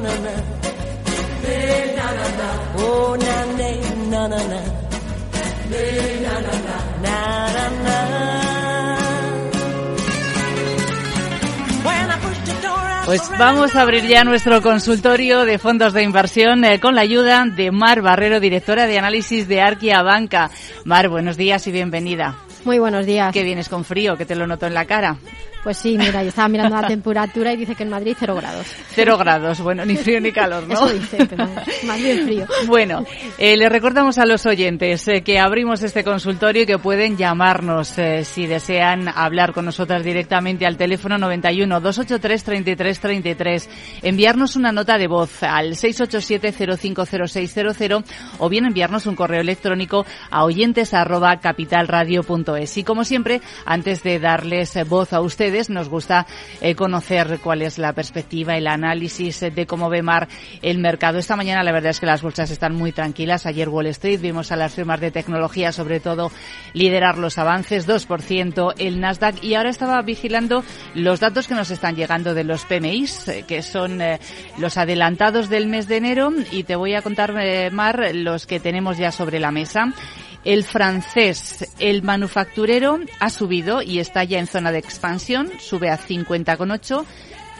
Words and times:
Na 0.00 0.08
na 0.08 0.14
na. 0.26 0.34
Ning 1.42 1.90
na 1.98 2.06
na 2.18 2.26
na. 2.38 2.48
Oh 2.78 3.16
na 3.18 3.36
ning 3.58 4.10
na 4.10 4.22
na 4.32 4.40
na. 4.50 4.60
Ning 5.70 6.22
na 6.22 6.34
na 6.46 6.54
na. 6.66 6.76
Na 7.04 7.16
na 7.56 7.64
na. 7.84 7.96
When 11.86 12.10
I 12.10 12.16
pushed 12.22 12.46
the 12.46 12.54
door 12.62 12.86
out 12.94 13.06
Pues 13.06 13.22
vamos 13.38 13.74
a 13.74 13.82
abrir 13.82 14.04
ya 14.04 14.24
nuestro 14.24 14.62
consultorio 14.62 15.44
de 15.44 15.58
fondos 15.58 15.92
de 15.92 16.02
inversión 16.02 16.64
eh, 16.64 16.78
con 16.78 16.94
la 16.94 17.00
ayuda 17.00 17.44
de 17.44 17.70
Mar 17.70 18.00
Barrero, 18.02 18.40
directora 18.40 18.86
de 18.86 18.98
análisis 18.98 19.48
de 19.48 19.60
Arquia 19.60 20.02
Banca. 20.02 20.50
Mar, 20.84 21.08
buenos 21.08 21.36
días 21.36 21.66
y 21.66 21.72
bienvenida. 21.72 22.36
Muy 22.64 22.78
buenos 22.78 23.06
días. 23.06 23.32
Que 23.32 23.42
vienes 23.42 23.68
con 23.68 23.84
frío, 23.84 24.16
que 24.16 24.26
te 24.26 24.36
lo 24.36 24.46
noto 24.46 24.66
en 24.66 24.74
la 24.74 24.84
cara. 24.84 25.16
Pues 25.62 25.76
sí, 25.78 25.96
mira, 25.98 26.22
yo 26.22 26.28
estaba 26.28 26.48
mirando 26.48 26.76
la 26.80 26.86
temperatura 26.88 27.52
y 27.52 27.56
dice 27.56 27.74
que 27.74 27.82
en 27.82 27.90
Madrid 27.90 28.16
cero 28.18 28.34
grados. 28.36 28.66
Cero 28.90 29.16
grados, 29.18 29.60
bueno, 29.60 29.84
ni 29.84 29.96
frío 29.96 30.20
ni 30.20 30.32
calor, 30.32 30.66
¿no? 30.66 30.74
Eso 30.74 30.88
dice, 30.88 31.26
pero 31.28 31.48
más 31.86 31.98
bien 31.98 32.24
frío. 32.24 32.46
Bueno, 32.66 33.04
eh, 33.38 33.56
le 33.56 33.68
recordamos 33.68 34.18
a 34.18 34.26
los 34.26 34.44
oyentes 34.44 35.06
eh, 35.08 35.22
que 35.22 35.38
abrimos 35.38 35.82
este 35.82 36.04
consultorio 36.04 36.62
y 36.62 36.66
que 36.66 36.78
pueden 36.78 37.16
llamarnos 37.16 37.98
eh, 37.98 38.24
si 38.24 38.46
desean 38.46 39.08
hablar 39.08 39.52
con 39.52 39.64
nosotras 39.64 40.04
directamente 40.04 40.66
al 40.66 40.76
teléfono 40.76 41.18
91 41.18 41.80
283 41.80 42.44
33 42.44 43.00
33, 43.00 43.70
enviarnos 44.02 44.56
una 44.56 44.72
nota 44.72 44.98
de 44.98 45.06
voz 45.06 45.42
al 45.42 45.76
687 45.76 46.76
050600 46.76 48.04
o 48.38 48.48
bien 48.48 48.66
enviarnos 48.66 49.06
un 49.06 49.16
correo 49.16 49.40
electrónico 49.40 50.04
a 50.30 50.44
oyentes 50.44 50.94
arroba 50.94 51.38
capitalradio.es. 51.40 52.76
Y 52.76 52.84
como 52.84 53.04
siempre, 53.04 53.40
antes 53.64 54.02
de 54.02 54.18
darles 54.18 54.76
eh, 54.76 54.84
voz 54.84 55.12
a 55.12 55.20
ustedes, 55.20 55.47
nos 55.68 55.88
gusta 55.88 56.26
eh, 56.60 56.74
conocer 56.74 57.38
cuál 57.42 57.62
es 57.62 57.78
la 57.78 57.92
perspectiva, 57.92 58.56
el 58.56 58.66
análisis 58.66 59.42
eh, 59.42 59.50
de 59.50 59.66
cómo 59.66 59.88
ve 59.88 60.02
Mar 60.02 60.28
el 60.62 60.78
mercado. 60.78 61.18
Esta 61.18 61.36
mañana 61.36 61.62
la 61.62 61.72
verdad 61.72 61.90
es 61.90 62.00
que 62.00 62.06
las 62.06 62.22
bolsas 62.22 62.50
están 62.50 62.74
muy 62.74 62.92
tranquilas. 62.92 63.46
Ayer 63.46 63.68
Wall 63.68 63.86
Street 63.86 64.20
vimos 64.20 64.52
a 64.52 64.56
las 64.56 64.74
firmas 64.74 65.00
de 65.00 65.10
tecnología 65.10 65.72
sobre 65.72 66.00
todo 66.00 66.30
liderar 66.74 67.18
los 67.18 67.38
avances, 67.38 67.88
2% 67.88 68.74
el 68.78 69.00
Nasdaq 69.00 69.42
y 69.42 69.54
ahora 69.54 69.70
estaba 69.70 70.00
vigilando 70.02 70.64
los 70.94 71.20
datos 71.20 71.48
que 71.48 71.54
nos 71.54 71.70
están 71.70 71.96
llegando 71.96 72.34
de 72.34 72.44
los 72.44 72.64
PMIs, 72.66 73.28
eh, 73.28 73.44
que 73.48 73.62
son 73.62 74.00
los 74.58 74.76
adelantados 74.76 75.48
del 75.48 75.66
mes 75.66 75.88
de 75.88 75.96
enero 75.96 76.30
y 76.52 76.64
te 76.64 76.76
voy 76.76 76.94
a 76.94 77.02
contar, 77.02 77.32
Mar, 77.72 78.10
los 78.14 78.46
que 78.46 78.60
tenemos 78.60 78.98
ya 78.98 79.12
sobre 79.12 79.40
la 79.40 79.50
mesa. 79.50 79.92
El 80.44 80.64
francés, 80.64 81.68
el 81.78 82.02
manufacturero, 82.02 82.98
ha 83.20 83.30
subido 83.30 83.82
y 83.82 83.98
está 83.98 84.24
ya 84.24 84.38
en 84.38 84.46
zona 84.46 84.72
de 84.72 84.78
expansión, 84.78 85.50
sube 85.58 85.90
a 85.90 85.98
50,8 85.98 87.04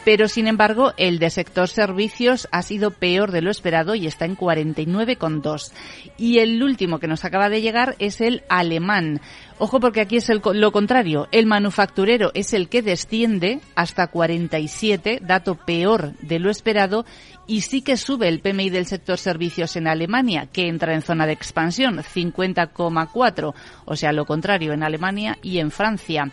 pero 0.05 0.27
sin 0.27 0.47
embargo 0.47 0.93
el 0.97 1.19
de 1.19 1.29
sector 1.29 1.67
servicios 1.67 2.47
ha 2.51 2.61
sido 2.61 2.91
peor 2.91 3.31
de 3.31 3.41
lo 3.41 3.51
esperado 3.51 3.95
y 3.95 4.07
está 4.07 4.25
en 4.25 4.37
49,2. 4.37 5.71
Y 6.17 6.39
el 6.39 6.63
último 6.63 6.99
que 6.99 7.07
nos 7.07 7.25
acaba 7.25 7.49
de 7.49 7.61
llegar 7.61 7.95
es 7.99 8.21
el 8.21 8.43
alemán. 8.49 9.21
Ojo 9.57 9.79
porque 9.79 10.01
aquí 10.01 10.17
es 10.17 10.29
el 10.29 10.41
lo 10.53 10.71
contrario. 10.71 11.27
El 11.31 11.45
manufacturero 11.45 12.31
es 12.33 12.53
el 12.53 12.69
que 12.69 12.81
desciende 12.81 13.59
hasta 13.75 14.07
47, 14.07 15.19
dato 15.21 15.55
peor 15.55 16.13
de 16.21 16.39
lo 16.39 16.49
esperado, 16.49 17.05
y 17.49 17.61
sí 17.61 17.81
que 17.81 17.97
sube 17.97 18.27
el 18.27 18.41
PMI 18.41 18.69
del 18.69 18.85
sector 18.85 19.17
servicios 19.17 19.75
en 19.75 19.87
Alemania, 19.87 20.47
que 20.53 20.67
entra 20.67 20.93
en 20.93 21.01
zona 21.01 21.25
de 21.25 21.33
expansión, 21.33 21.97
50,4. 21.97 23.53
O 23.85 23.95
sea, 23.95 24.13
lo 24.13 24.25
contrario 24.25 24.71
en 24.71 24.83
Alemania 24.83 25.35
y 25.41 25.57
en 25.57 25.71
Francia. 25.71 26.29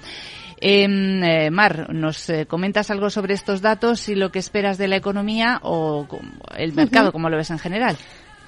Em, 0.61 1.25
eh, 1.25 1.51
Mar, 1.51 1.93
¿nos 1.93 2.29
eh, 2.29 2.45
comentas 2.45 2.91
algo 2.91 3.09
sobre 3.09 3.33
estos 3.33 3.63
datos 3.63 4.11
y 4.11 4.15
lo 4.15 4.31
que 4.31 4.39
esperas 4.39 4.77
de 4.77 4.89
la 4.89 4.97
economía 4.97 5.59
o 5.63 6.07
el 6.55 6.75
mercado, 6.75 7.13
como 7.13 7.31
lo 7.31 7.39
ves 7.39 7.51
en 7.51 7.59
general? 7.59 7.97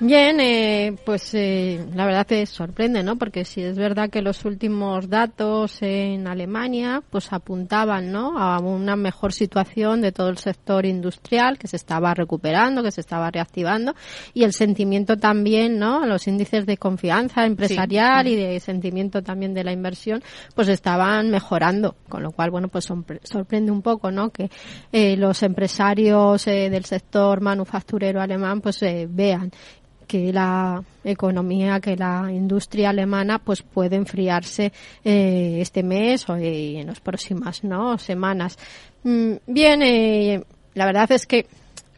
Bien, 0.00 0.38
eh, 0.38 0.94
pues 1.04 1.34
eh, 1.34 1.84
la 1.92 2.06
verdad 2.06 2.24
que 2.24 2.46
sorprende, 2.46 3.02
¿no? 3.02 3.16
Porque 3.16 3.44
si 3.44 3.62
es 3.62 3.76
verdad 3.76 4.08
que 4.10 4.22
los 4.22 4.44
últimos 4.44 5.08
datos 5.08 5.78
en 5.82 6.28
Alemania 6.28 7.02
pues 7.10 7.32
apuntaban, 7.32 8.12
¿no? 8.12 8.38
A 8.38 8.60
una 8.60 8.94
mejor 8.94 9.32
situación 9.32 10.00
de 10.00 10.12
todo 10.12 10.28
el 10.28 10.38
sector 10.38 10.86
industrial 10.86 11.58
que 11.58 11.66
se 11.66 11.74
estaba 11.74 12.14
recuperando, 12.14 12.84
que 12.84 12.92
se 12.92 13.00
estaba 13.00 13.28
reactivando 13.32 13.96
y 14.34 14.44
el 14.44 14.52
sentimiento 14.52 15.16
también, 15.16 15.80
¿no? 15.80 16.06
Los 16.06 16.28
índices 16.28 16.64
de 16.64 16.76
confianza 16.76 17.44
empresarial 17.44 18.28
y 18.28 18.36
de 18.36 18.60
sentimiento 18.60 19.24
también 19.24 19.52
de 19.52 19.64
la 19.64 19.72
inversión 19.72 20.22
pues 20.54 20.68
estaban 20.68 21.28
mejorando, 21.28 21.96
con 22.08 22.22
lo 22.22 22.30
cual, 22.30 22.52
bueno, 22.52 22.68
pues 22.68 22.88
sorpre- 22.88 23.18
sorprende 23.24 23.72
un 23.72 23.82
poco, 23.82 24.12
¿no? 24.12 24.30
Que 24.30 24.48
eh, 24.92 25.16
los 25.16 25.42
empresarios 25.42 26.46
eh, 26.46 26.70
del 26.70 26.84
sector 26.84 27.40
manufacturero 27.40 28.20
alemán 28.20 28.60
pues 28.60 28.80
eh, 28.84 29.08
vean 29.10 29.50
que 30.08 30.32
la 30.32 30.82
economía, 31.04 31.78
que 31.78 31.96
la 31.96 32.32
industria 32.32 32.90
alemana 32.90 33.38
pues 33.38 33.62
puede 33.62 33.94
enfriarse 33.94 34.72
eh, 35.04 35.58
este 35.60 35.84
mes 35.84 36.28
o 36.28 36.36
eh, 36.36 36.80
en 36.80 36.88
las 36.88 37.00
próximas 37.00 37.62
¿no? 37.62 37.98
semanas. 37.98 38.58
Mm, 39.04 39.34
bien, 39.46 39.82
eh, 39.82 40.42
la 40.74 40.86
verdad 40.86 41.12
es 41.12 41.26
que 41.26 41.46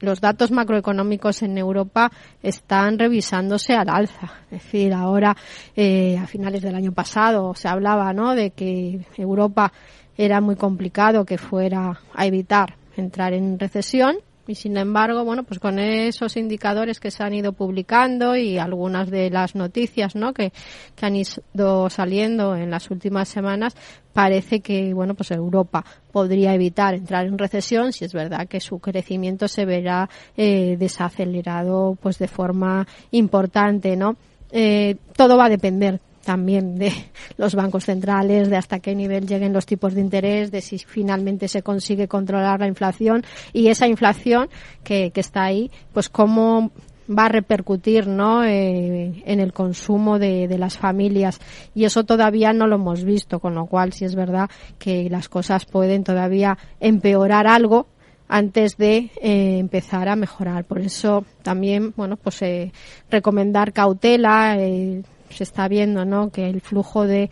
los 0.00 0.21
datos 0.21 0.50
macroeconómicos 0.50 1.43
en 1.43 1.59
Europa 1.59 2.10
están 2.43 2.98
revisándose 2.98 3.75
al 3.75 3.88
alza. 3.88 4.32
Es 4.50 4.62
decir, 4.62 4.92
ahora, 4.92 5.37
eh, 5.77 6.19
a 6.19 6.27
finales 6.27 6.62
del 6.62 6.75
año 6.75 6.92
pasado, 6.92 7.54
se 7.54 7.69
hablaba 7.69 8.12
¿no? 8.12 8.34
de 8.34 8.50
que 8.50 9.00
Europa 9.16 9.72
era 10.16 10.41
muy 10.41 10.56
complicado 10.56 11.25
que 11.25 11.38
fuera 11.38 12.00
a 12.15 12.27
evitar 12.27 12.75
entrar 12.97 13.32
en 13.32 13.59
recesión 13.59 14.16
y 14.46 14.54
sin 14.54 14.76
embargo, 14.76 15.24
bueno, 15.24 15.44
pues 15.44 15.60
con 15.60 15.78
esos 15.78 16.36
indicadores 16.36 16.98
que 16.98 17.10
se 17.10 17.22
han 17.22 17.34
ido 17.34 17.52
publicando 17.52 18.36
y 18.36 18.58
algunas 18.58 19.10
de 19.10 19.30
las 19.30 19.54
noticias, 19.54 20.16
¿no? 20.16 20.32
Que, 20.32 20.52
que 20.96 21.06
han 21.06 21.16
ido 21.16 21.90
saliendo 21.90 22.56
en 22.56 22.70
las 22.70 22.90
últimas 22.90 23.28
semanas, 23.28 23.76
parece 24.12 24.60
que, 24.60 24.92
bueno, 24.94 25.14
pues 25.14 25.30
Europa 25.30 25.84
podría 26.12 26.54
evitar 26.54 26.94
entrar 26.94 27.26
en 27.26 27.38
recesión 27.38 27.92
si 27.92 28.04
es 28.04 28.12
verdad 28.12 28.48
que 28.48 28.60
su 28.60 28.78
crecimiento 28.78 29.46
se 29.48 29.64
verá 29.64 30.08
eh, 30.36 30.76
desacelerado, 30.78 31.96
pues 32.00 32.18
de 32.18 32.28
forma 32.28 32.86
importante, 33.10 33.96
¿no? 33.96 34.16
Eh, 34.52 34.96
todo 35.16 35.36
va 35.36 35.46
a 35.46 35.50
depender 35.50 36.00
también 36.25 36.76
de 36.76 36.92
los 37.36 37.54
bancos 37.54 37.84
centrales, 37.84 38.50
de 38.50 38.56
hasta 38.56 38.81
qué 38.81 38.94
nivel 38.94 39.26
lleguen 39.26 39.53
los 39.53 39.66
tipos 39.66 39.94
de 39.94 40.00
interés, 40.00 40.50
de 40.50 40.60
si 40.60 40.78
finalmente 40.78 41.48
se 41.48 41.62
consigue 41.62 42.08
controlar 42.08 42.60
la 42.60 42.66
inflación 42.66 43.25
y 43.53 43.69
esa 43.69 43.86
inflación 43.86 44.48
que, 44.84 45.10
que 45.10 45.20
está 45.20 45.44
ahí, 45.44 45.70
pues 45.92 46.09
cómo 46.09 46.70
va 47.10 47.26
a 47.26 47.28
repercutir 47.28 48.06
¿no? 48.06 48.44
Eh, 48.44 49.22
en 49.25 49.41
el 49.41 49.53
consumo 49.53 50.19
de, 50.19 50.48
las 50.59 50.76
familias 50.78 51.41
y 51.75 51.84
eso 51.84 52.04
todavía 52.04 52.53
no 52.53 52.66
lo 52.66 52.77
hemos 52.77 53.04
visto, 53.04 53.41
con 53.41 53.54
lo 53.54 53.66
cual 53.66 53.92
sí 53.92 54.04
es 54.04 54.15
verdad 54.15 54.50
que 54.78 55.09
las 55.09 55.28
cosas 55.28 55.65
pueden 55.65 56.04
todavía 56.04 56.59
empeorar 56.80 57.47
algo 57.47 57.86
antes 58.28 58.77
de 58.77 59.10
eh, 59.22 59.59
empezar 59.59 60.09
a 60.09 60.16
mejorar. 60.16 60.65
Por 60.65 60.80
eso 60.80 61.24
también, 61.42 61.94
bueno, 61.97 62.16
pues 62.16 62.42
eh, 62.42 62.72
recomendar 63.10 63.72
cautela. 63.72 64.56
Se 65.30 65.44
está 65.44 65.68
viendo, 65.68 66.04
¿no? 66.04 66.30
Que 66.30 66.48
el 66.48 66.60
flujo 66.60 67.06
de 67.06 67.30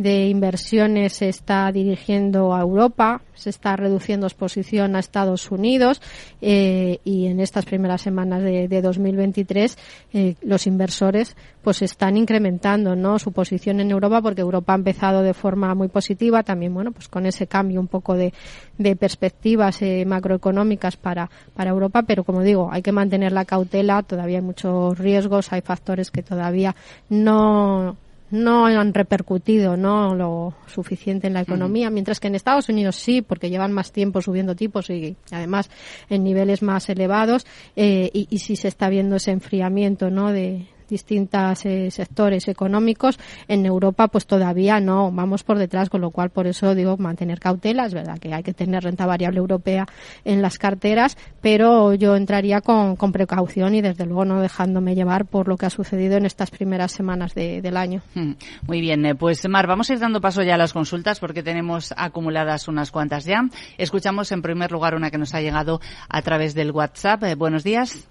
de 0.00 0.28
inversiones 0.28 1.12
se 1.12 1.28
está 1.28 1.70
dirigiendo 1.70 2.54
a 2.54 2.62
Europa, 2.62 3.20
se 3.34 3.50
está 3.50 3.76
reduciendo 3.76 4.26
exposición 4.26 4.96
a 4.96 4.98
Estados 4.98 5.50
Unidos 5.50 6.00
eh, 6.40 7.00
y 7.04 7.26
en 7.26 7.38
estas 7.38 7.66
primeras 7.66 8.00
semanas 8.00 8.42
de, 8.42 8.66
de 8.66 8.80
2023 8.80 9.76
eh, 10.14 10.36
los 10.40 10.66
inversores 10.66 11.36
pues 11.62 11.82
están 11.82 12.16
incrementando 12.16 12.96
no 12.96 13.18
su 13.18 13.32
posición 13.32 13.80
en 13.80 13.90
Europa 13.90 14.22
porque 14.22 14.40
Europa 14.40 14.72
ha 14.72 14.76
empezado 14.76 15.20
de 15.22 15.34
forma 15.34 15.74
muy 15.74 15.88
positiva. 15.88 16.42
También 16.44 16.72
bueno 16.72 16.92
pues 16.92 17.08
con 17.08 17.26
ese 17.26 17.46
cambio 17.46 17.78
un 17.78 17.88
poco 17.88 18.14
de, 18.14 18.32
de 18.78 18.96
perspectivas 18.96 19.82
eh, 19.82 20.06
macroeconómicas 20.06 20.96
para 20.96 21.28
para 21.54 21.72
Europa. 21.72 22.04
Pero 22.04 22.24
como 22.24 22.40
digo 22.42 22.70
hay 22.72 22.80
que 22.80 22.92
mantener 22.92 23.32
la 23.32 23.44
cautela. 23.44 24.02
Todavía 24.02 24.38
hay 24.38 24.44
muchos 24.44 24.98
riesgos 24.98 25.52
hay 25.52 25.60
factores 25.60 26.10
que 26.10 26.22
todavía 26.22 26.74
no 27.10 27.98
no 28.30 28.66
han 28.66 28.94
repercutido 28.94 29.76
no 29.76 30.14
lo 30.14 30.54
suficiente 30.66 31.26
en 31.26 31.34
la 31.34 31.40
economía, 31.40 31.90
mientras 31.90 32.20
que 32.20 32.28
en 32.28 32.34
Estados 32.34 32.68
Unidos 32.68 32.96
sí, 32.96 33.22
porque 33.22 33.50
llevan 33.50 33.72
más 33.72 33.92
tiempo 33.92 34.22
subiendo 34.22 34.54
tipos 34.54 34.90
y 34.90 35.16
además 35.30 35.70
en 36.08 36.24
niveles 36.24 36.62
más 36.62 36.88
elevados 36.88 37.46
eh, 37.76 38.10
y, 38.12 38.28
y 38.30 38.38
sí 38.38 38.56
se 38.56 38.68
está 38.68 38.88
viendo 38.88 39.16
ese 39.16 39.32
enfriamiento 39.32 40.10
no 40.10 40.32
de, 40.32 40.66
distintos 40.90 41.64
eh, 41.64 41.90
sectores 41.90 42.48
económicos. 42.48 43.18
En 43.48 43.64
Europa, 43.64 44.08
pues 44.08 44.26
todavía 44.26 44.80
no, 44.80 45.10
vamos 45.10 45.42
por 45.42 45.58
detrás, 45.58 45.88
con 45.88 46.00
lo 46.00 46.10
cual 46.10 46.30
por 46.30 46.46
eso 46.46 46.74
digo 46.74 46.96
mantener 46.96 47.40
cautela. 47.40 47.86
Es 47.86 47.94
verdad 47.94 48.18
que 48.18 48.34
hay 48.34 48.42
que 48.42 48.52
tener 48.52 48.82
renta 48.82 49.06
variable 49.06 49.38
europea 49.38 49.86
en 50.24 50.42
las 50.42 50.58
carteras, 50.58 51.16
pero 51.40 51.94
yo 51.94 52.16
entraría 52.16 52.60
con, 52.60 52.96
con 52.96 53.12
precaución 53.12 53.74
y 53.74 53.80
desde 53.80 54.04
luego 54.04 54.24
no 54.24 54.40
dejándome 54.40 54.94
llevar 54.94 55.26
por 55.26 55.48
lo 55.48 55.56
que 55.56 55.66
ha 55.66 55.70
sucedido 55.70 56.16
en 56.16 56.26
estas 56.26 56.50
primeras 56.50 56.92
semanas 56.92 57.34
del 57.34 57.76
año. 57.76 58.02
Hmm, 58.14 58.32
muy 58.66 58.80
bien, 58.80 59.06
eh, 59.06 59.14
pues 59.14 59.48
Mar, 59.48 59.66
vamos 59.66 59.88
a 59.90 59.94
ir 59.94 59.98
dando 59.98 60.20
paso 60.20 60.42
ya 60.42 60.54
a 60.54 60.58
las 60.58 60.72
consultas 60.72 61.20
porque 61.20 61.42
tenemos 61.42 61.94
acumuladas 61.96 62.68
unas 62.68 62.90
cuantas 62.90 63.24
ya. 63.24 63.48
Escuchamos 63.78 64.32
en 64.32 64.42
primer 64.42 64.72
lugar 64.72 64.94
una 64.94 65.10
que 65.10 65.18
nos 65.18 65.34
ha 65.34 65.40
llegado 65.40 65.80
a 66.08 66.22
través 66.22 66.54
del 66.54 66.72
WhatsApp. 66.72 67.22
Eh, 67.24 67.34
buenos 67.34 67.64
días. 67.64 68.09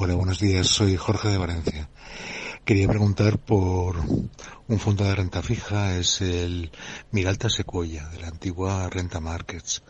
Hola, 0.00 0.14
buenos 0.14 0.38
días. 0.38 0.68
Soy 0.68 0.94
Jorge 0.94 1.26
de 1.26 1.38
Valencia. 1.38 1.88
Quería 2.64 2.86
preguntar 2.86 3.36
por 3.36 3.96
un 3.98 4.78
fondo 4.78 5.02
de 5.02 5.12
renta 5.12 5.42
fija, 5.42 5.96
es 5.96 6.20
el 6.20 6.70
Miralta 7.10 7.50
Sequoia, 7.50 8.06
de 8.10 8.20
la 8.20 8.28
antigua 8.28 8.88
Renta 8.90 9.18
Markets. 9.18 9.82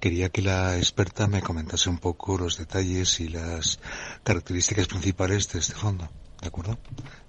Quería 0.00 0.30
que 0.30 0.42
la 0.42 0.76
experta 0.76 1.28
me 1.28 1.40
comentase 1.40 1.88
un 1.88 1.98
poco 1.98 2.36
los 2.36 2.58
detalles 2.58 3.20
y 3.20 3.28
las 3.28 3.78
características 4.24 4.88
principales 4.88 5.52
de 5.52 5.60
este 5.60 5.74
fondo. 5.74 6.08
¿De 6.42 6.48
acuerdo? 6.48 6.76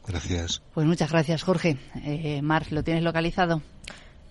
Gracias. 0.07 0.63
Pues 0.73 0.87
muchas 0.87 1.11
gracias, 1.11 1.43
Jorge. 1.43 1.77
Eh, 2.03 2.41
Mar, 2.41 2.71
¿lo 2.71 2.83
tienes 2.83 3.03
localizado? 3.03 3.61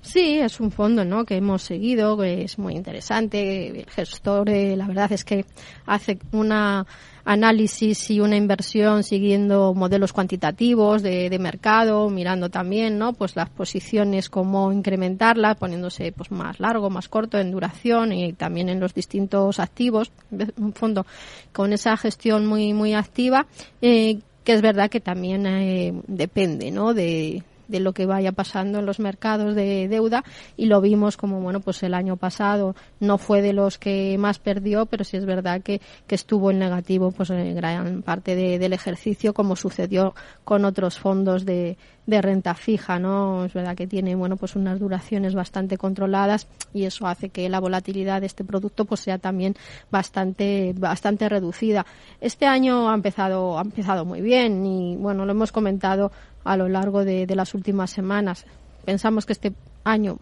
Sí, 0.02 0.40
es 0.40 0.58
un 0.58 0.73
fondo 0.73 1.05
¿no? 1.05 1.25
que 1.25 1.37
hemos 1.37 1.62
seguido, 1.62 2.19
que 2.19 2.43
es 2.43 2.58
muy 2.58 2.75
interesante. 2.75 3.69
El 3.69 3.87
gestor, 3.88 4.50
eh, 4.50 4.76
la 4.76 4.88
verdad 4.88 5.12
es 5.12 5.25
que 5.25 5.47
hace 5.87 6.19
una 6.32 6.85
análisis 7.25 8.11
y 8.11 8.21
una 8.21 8.37
inversión 8.37 9.03
siguiendo 9.03 9.75
modelos 9.75 10.12
cuantitativos 10.12 11.03
de, 11.03 11.31
de, 11.31 11.38
mercado, 11.38 12.11
mirando 12.11 12.50
también, 12.50 12.99
¿no? 12.99 13.12
Pues 13.12 13.37
las 13.37 13.49
posiciones, 13.49 14.29
cómo 14.29 14.73
incrementarlas, 14.73 15.56
poniéndose 15.56 16.12
pues 16.12 16.31
más 16.31 16.61
largo, 16.61 16.91
más 16.91 17.09
corto 17.09 17.38
en 17.38 17.50
duración 17.50 18.12
y 18.12 18.32
también 18.35 18.69
en 18.69 18.81
los 18.81 18.94
distintos 18.94 19.59
activos. 19.59 20.12
Un 20.56 20.73
fondo 20.75 21.06
con 21.53 21.73
esa 21.73 21.97
gestión 21.97 22.47
muy, 22.47 22.73
muy 22.73 22.94
activa, 22.94 23.47
eh, 23.81 24.19
que 24.44 24.53
es 24.53 24.62
verdad 24.62 24.91
que 24.91 25.00
también 25.00 25.47
eh, 25.47 25.94
depende, 26.06 26.71
¿no? 26.71 26.93
De, 26.93 27.43
de 27.69 27.81
lo 27.81 27.93
que 27.93 28.06
vaya 28.06 28.32
pasando 28.32 28.78
en 28.78 28.87
los 28.87 29.00
mercados 29.00 29.55
de 29.55 29.88
deuda 29.88 30.25
y 30.56 30.66
lo 30.66 30.81
vimos 30.81 31.16
como 31.16 31.40
bueno 31.40 31.61
pues 31.61 31.82
el 31.82 31.94
año 31.94 32.16
pasado 32.16 32.75
no 33.00 33.19
fue 33.19 33.43
de 33.43 33.52
los 33.52 33.78
que 33.78 34.16
más 34.19 34.38
perdió 34.38 34.87
pero 34.87 35.05
sí 35.05 35.16
es 35.16 35.26
verdad 35.26 35.62
que, 35.62 35.81
que 36.06 36.14
estuvo 36.14 36.50
en 36.50 36.58
negativo 36.58 37.11
pues 37.11 37.31
en 37.31 37.55
gran 37.55 38.02
parte 38.02 38.37
de, 38.37 38.58
del 38.58 38.72
ejercicio 38.72 39.34
como 39.34 39.56
sucedió 39.56 40.14
con 40.44 40.64
otros 40.64 40.99
fondos 40.99 41.44
de, 41.44 41.76
de 42.06 42.21
renta 42.21 42.55
fija 42.55 42.99
no 42.99 43.45
es 43.45 43.55
verdad 43.55 43.77
que 43.77 43.87
tiene 43.87 44.15
bueno 44.15 44.37
pues 44.37 44.56
unas 44.56 44.79
duraciones 44.79 45.35
bastante 45.35 45.79
controladas 45.79 46.47
y 46.73 46.85
eso 46.85 47.06
hace 47.06 47.31
que 47.31 47.49
la 47.49 47.61
volatilidad 47.61 48.21
de 48.21 48.27
este 48.27 48.45
producto 48.45 48.85
pues 48.85 49.01
sea 49.01 49.19
también 49.19 49.55
bastante 49.91 50.75
bastante 50.77 51.29
reducida. 51.29 51.87
Este 52.21 52.47
año 52.47 52.91
ha 52.91 52.95
empezado 52.95 53.59
ha 53.59 53.62
empezado 53.62 54.05
muy 54.05 54.21
bien 54.21 54.65
y 54.67 54.97
bueno 54.97 55.25
lo 55.25 55.33
hemos 55.33 55.53
comentado 55.53 56.12
a 56.45 56.56
lo 56.56 56.69
largo 56.69 57.05
de, 57.05 57.27
de 57.27 57.37
las 57.37 57.55
últimas 57.55 57.91
semanas. 57.91 58.45
Pensamos 58.85 59.25
que 59.25 59.33
este 59.33 59.55
año 59.85 60.19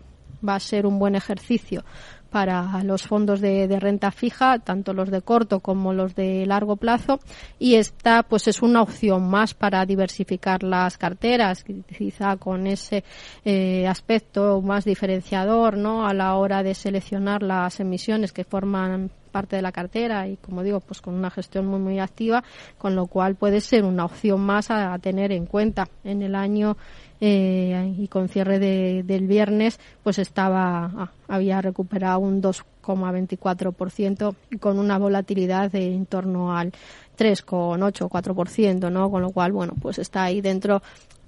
va 0.46 0.55
a 0.55 0.61
ser 0.61 0.87
un 0.87 0.99
buen 0.99 1.14
ejercicio 1.14 1.85
para 2.32 2.82
los 2.82 3.02
fondos 3.02 3.40
de, 3.40 3.69
renta 3.79 4.11
fija, 4.11 4.58
tanto 4.58 4.94
los 4.94 5.11
de 5.11 5.20
corto 5.23 5.61
como 5.61 5.93
los 5.93 6.14
de 6.17 6.46
largo 6.46 6.76
plazo, 6.76 7.20
y 7.58 7.75
esta 7.76 8.23
pues 8.25 8.49
es 8.49 8.62
una 8.62 8.82
opción 8.82 9.29
más 9.31 9.55
para 9.55 9.84
diversificar 9.87 10.62
las 10.62 10.99
carteras, 10.99 11.64
quizá 11.64 12.37
con 12.38 12.67
ese 12.67 13.05
eh, 13.44 13.87
aspecto 13.87 14.61
más 14.62 14.84
diferenciador, 14.84 15.76
¿no? 15.76 16.06
A 16.06 16.14
la 16.14 16.34
hora 16.37 16.62
de 16.62 16.75
seleccionar 16.75 17.43
las 17.43 17.79
emisiones 17.79 18.32
que 18.32 18.44
forman 18.44 19.11
parte 19.32 19.56
de 19.56 19.62
la 19.62 19.73
cartera 19.73 20.29
y 20.29 20.37
como 20.37 20.62
digo 20.62 20.79
pues 20.79 21.00
con 21.00 21.14
una 21.14 21.31
gestión 21.31 21.67
muy 21.67 21.81
muy 21.81 21.99
activa 21.99 22.44
con 22.79 22.94
lo 22.94 23.06
cual 23.06 23.34
puede 23.34 23.61
ser 23.61 23.84
una 23.84 24.05
opción 24.05 24.40
más 24.40 24.70
a, 24.70 24.96
tener 24.99 25.32
en 25.32 25.46
cuenta 25.46 25.88
en 26.05 26.23
el 26.23 26.37
año 26.37 26.76
eh, 27.20 27.94
y 27.99 28.06
con 28.08 28.29
cierre 28.29 28.58
de, 28.61 29.02
del 29.05 29.26
viernes 29.26 29.81
pues 30.02 30.19
estaba 30.19 30.84
ah, 30.96 31.11
había 31.26 31.61
recuperado 31.61 32.20
un 32.20 32.43
2,24% 32.43 34.34
y 34.50 34.58
con 34.58 34.79
una 34.79 34.99
volatilidad 34.99 35.73
de 35.73 35.94
en 35.94 36.06
torno 36.06 36.56
al 36.56 36.73
3,8 37.19 38.02
o 38.02 38.08
4%, 38.08 38.90
¿no? 38.90 39.11
Con 39.11 39.23
lo 39.23 39.31
cual, 39.31 39.52
bueno, 39.52 39.75
pues 39.81 39.99
está 39.99 40.25
ahí 40.25 40.40
dentro 40.40 40.82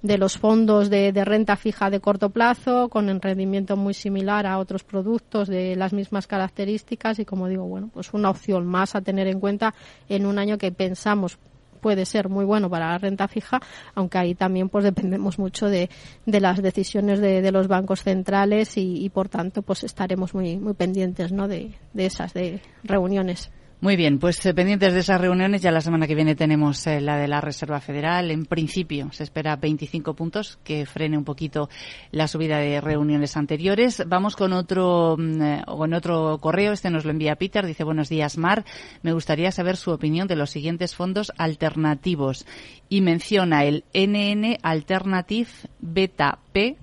de 0.05 0.19
los 0.19 0.37
fondos 0.37 0.91
de, 0.91 1.13
de, 1.13 1.25
renta 1.25 1.57
fija 1.57 1.89
de 1.89 1.99
corto 1.99 2.29
plazo, 2.29 2.91
con 2.91 3.09
un 3.09 3.23
rendimiento 3.23 3.75
muy 3.75 3.95
similar 3.95 4.47
a 4.47 4.59
otros 4.59 4.85
productos 4.85 5.49
de 5.49 5.77
las 5.77 5.95
mismas 5.95 6.27
características 6.27 7.19
y, 7.21 7.25
como 7.25 7.49
digo, 7.49 7.65
bueno, 7.65 7.89
pues 7.91 8.13
una 8.13 8.29
opción 8.29 8.67
más 8.67 8.95
a 8.95 9.01
tener 9.01 9.29
en 9.29 9.41
cuenta 9.41 9.75
en 10.11 10.27
un 10.27 10.39
año 10.39 10.59
que 10.59 10.71
pensamos 10.73 11.39
puede 11.81 12.05
ser 12.05 12.29
muy 12.29 12.45
bueno 12.45 12.69
para 12.69 12.91
la 12.91 12.99
renta 12.99 13.29
fija, 13.29 13.63
aunque 13.95 14.19
ahí 14.19 14.35
también 14.35 14.69
pues 14.69 14.85
dependemos 14.85 15.39
mucho 15.39 15.69
de, 15.69 15.89
de 16.27 16.41
las 16.41 16.61
decisiones 16.61 17.19
de, 17.21 17.41
de, 17.41 17.53
los 17.53 17.67
bancos 17.67 18.03
centrales 18.03 18.77
y, 18.77 19.03
y, 19.03 19.09
por 19.09 19.31
tanto 19.31 19.63
pues 19.63 19.85
estaremos 19.85 20.35
muy 20.35 20.59
muy 20.59 20.75
pendientes 20.75 21.33
¿no? 21.33 21.49
de, 21.49 21.73
de 21.95 22.07
esas 22.07 22.35
de 22.35 22.61
reuniones. 22.85 23.51
Muy 23.81 23.97
bien, 23.97 24.19
pues 24.19 24.45
eh, 24.47 24.55
pendientes 24.55 24.95
de 24.95 25.01
esas 25.01 25.21
reuniones, 25.21 25.61
ya 25.61 25.71
la 25.71 25.83
semana 25.83 26.07
que 26.07 26.15
viene 26.15 26.35
tenemos 26.35 26.87
eh, 26.87 27.03
la 27.03 27.19
de 27.19 27.29
la 27.29 27.43
Reserva 27.43 27.81
Federal. 27.81 28.31
En 28.31 28.47
principio 28.47 29.11
se 29.13 29.25
espera 29.25 29.57
25 29.57 30.15
puntos, 30.15 30.59
que 30.65 30.87
frene 30.87 31.19
un 31.19 31.25
poquito 31.25 31.69
la 32.11 32.27
subida 32.27 32.59
de 32.59 32.81
reuniones 32.81 33.37
anteriores. 33.37 34.03
Vamos 34.07 34.37
con 34.37 34.55
otro, 34.55 35.17
mm, 35.19 35.43
eh, 35.43 35.63
con 35.67 35.93
otro 35.93 36.39
correo, 36.39 36.73
este 36.73 36.89
nos 36.89 37.05
lo 37.05 37.11
envía 37.11 37.37
Peter, 37.37 37.67
dice 37.67 37.85
buenos 37.85 38.09
días 38.09 38.39
Mar, 38.39 38.65
me 39.03 39.13
gustaría 39.13 39.53
saber 39.53 39.77
su 39.77 39.91
opinión 39.91 40.29
de 40.29 40.37
los 40.37 40.51
siguientes 40.51 40.95
fondos 40.95 41.31
alternativos 41.37 42.47
y 42.89 43.03
menciona 43.03 43.65
el 43.65 43.85
NN 43.93 44.57
Alternative 44.63 45.51
Beta 45.81 46.39
P 46.53 46.79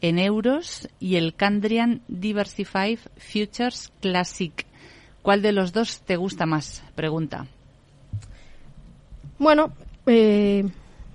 en 0.00 0.20
euros 0.20 0.88
y 1.00 1.16
el 1.16 1.34
Candrian 1.34 2.02
Diversified 2.06 3.00
Futures 3.16 3.92
Classic 4.00 4.67
¿Cuál 5.22 5.42
de 5.42 5.52
los 5.52 5.72
dos 5.72 6.00
te 6.00 6.16
gusta 6.16 6.46
más? 6.46 6.82
Pregunta. 6.94 7.46
Bueno, 9.38 9.72
eh, 10.06 10.68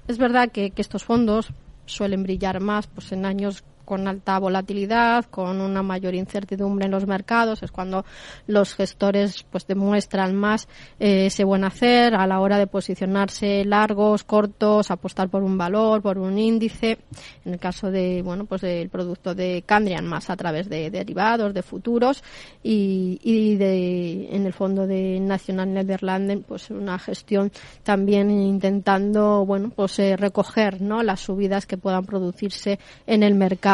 es 0.08 0.18
verdad 0.18 0.52
que, 0.52 0.72
que, 0.72 0.82
estos 0.82 1.04
fondos 1.04 1.52
suelen 1.86 2.24
brillar 2.24 2.60
más 2.60 2.88
pues 2.88 3.12
en 3.12 3.26
años 3.26 3.64
con 3.86 4.08
alta 4.08 4.40
volatilidad, 4.40 5.26
con 5.26 5.62
una 5.62 5.84
mayor 5.84 6.16
incertidumbre 6.16 6.86
en 6.86 6.92
los 6.92 7.06
mercados, 7.06 7.64
es 7.64 7.72
cuando 7.72 8.06
los 8.48 8.76
gestores 8.76 9.44
pues 9.52 9.68
demuestran 9.68 10.36
más 10.36 10.68
eh, 11.00 11.28
ese 11.28 11.44
buen 11.44 11.64
hacer 11.64 12.16
a 12.16 12.28
la 12.28 12.40
hora 12.40 12.58
de 12.58 12.68
posicionarse 12.68 13.66
largos, 13.66 14.24
cortos, 14.24 14.92
apostar 14.92 15.30
por 15.30 15.44
un 15.44 15.58
valor, 15.58 16.02
por 16.02 16.18
un 16.18 16.38
índice. 16.38 17.00
En 17.46 17.54
el 17.54 17.60
caso 17.60 17.92
de 17.92 18.22
bueno 18.22 18.46
pues 18.46 18.62
del 18.62 18.90
producto 18.90 19.36
de 19.36 19.64
Candrian 19.66 20.06
más 20.06 20.30
a 20.30 20.36
través 20.36 20.70
de 20.70 20.90
derivados, 20.90 21.54
de 21.54 21.64
futuros 21.64 22.24
y, 22.62 23.20
y 23.24 23.56
de 23.56 24.36
en 24.36 24.46
el 24.46 24.54
fondo 24.54 24.88
de 24.88 25.20
National 25.20 25.74
Netherlands 25.74 26.46
pues 26.48 26.70
una 26.70 26.98
gestión 27.00 27.52
también 27.84 28.30
intentando 28.30 29.46
bueno 29.46 29.72
pues 29.76 30.00
eh, 30.00 30.16
recoger 30.16 30.82
no 30.82 31.04
las 31.04 31.22
subidas 31.22 31.66
que 31.66 31.78
puedan 31.78 32.06
producirse 32.06 32.80
en 33.06 33.24
el 33.24 33.36
mercado 33.36 33.73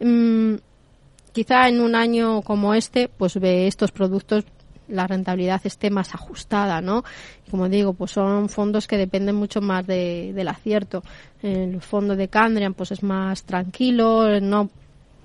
Mm, 0.00 0.54
quizá 1.32 1.68
en 1.68 1.80
un 1.80 1.94
año 1.94 2.42
como 2.42 2.74
este, 2.74 3.08
pues 3.08 3.38
ve 3.38 3.66
estos 3.66 3.92
productos 3.92 4.44
la 4.90 5.06
rentabilidad 5.06 5.60
esté 5.64 5.88
más 5.90 6.14
ajustada, 6.14 6.80
¿no? 6.80 7.04
Como 7.50 7.68
digo, 7.68 7.92
pues 7.92 8.10
son 8.10 8.48
fondos 8.48 8.86
que 8.86 8.98
dependen 8.98 9.36
mucho 9.36 9.60
más 9.60 9.86
de, 9.86 10.32
del 10.34 10.48
acierto. 10.48 11.02
El 11.42 11.80
fondo 11.80 12.16
de 12.16 12.28
Candrian, 12.28 12.74
pues 12.74 12.92
es 12.92 13.02
más 13.02 13.44
tranquilo, 13.44 14.40
no 14.40 14.68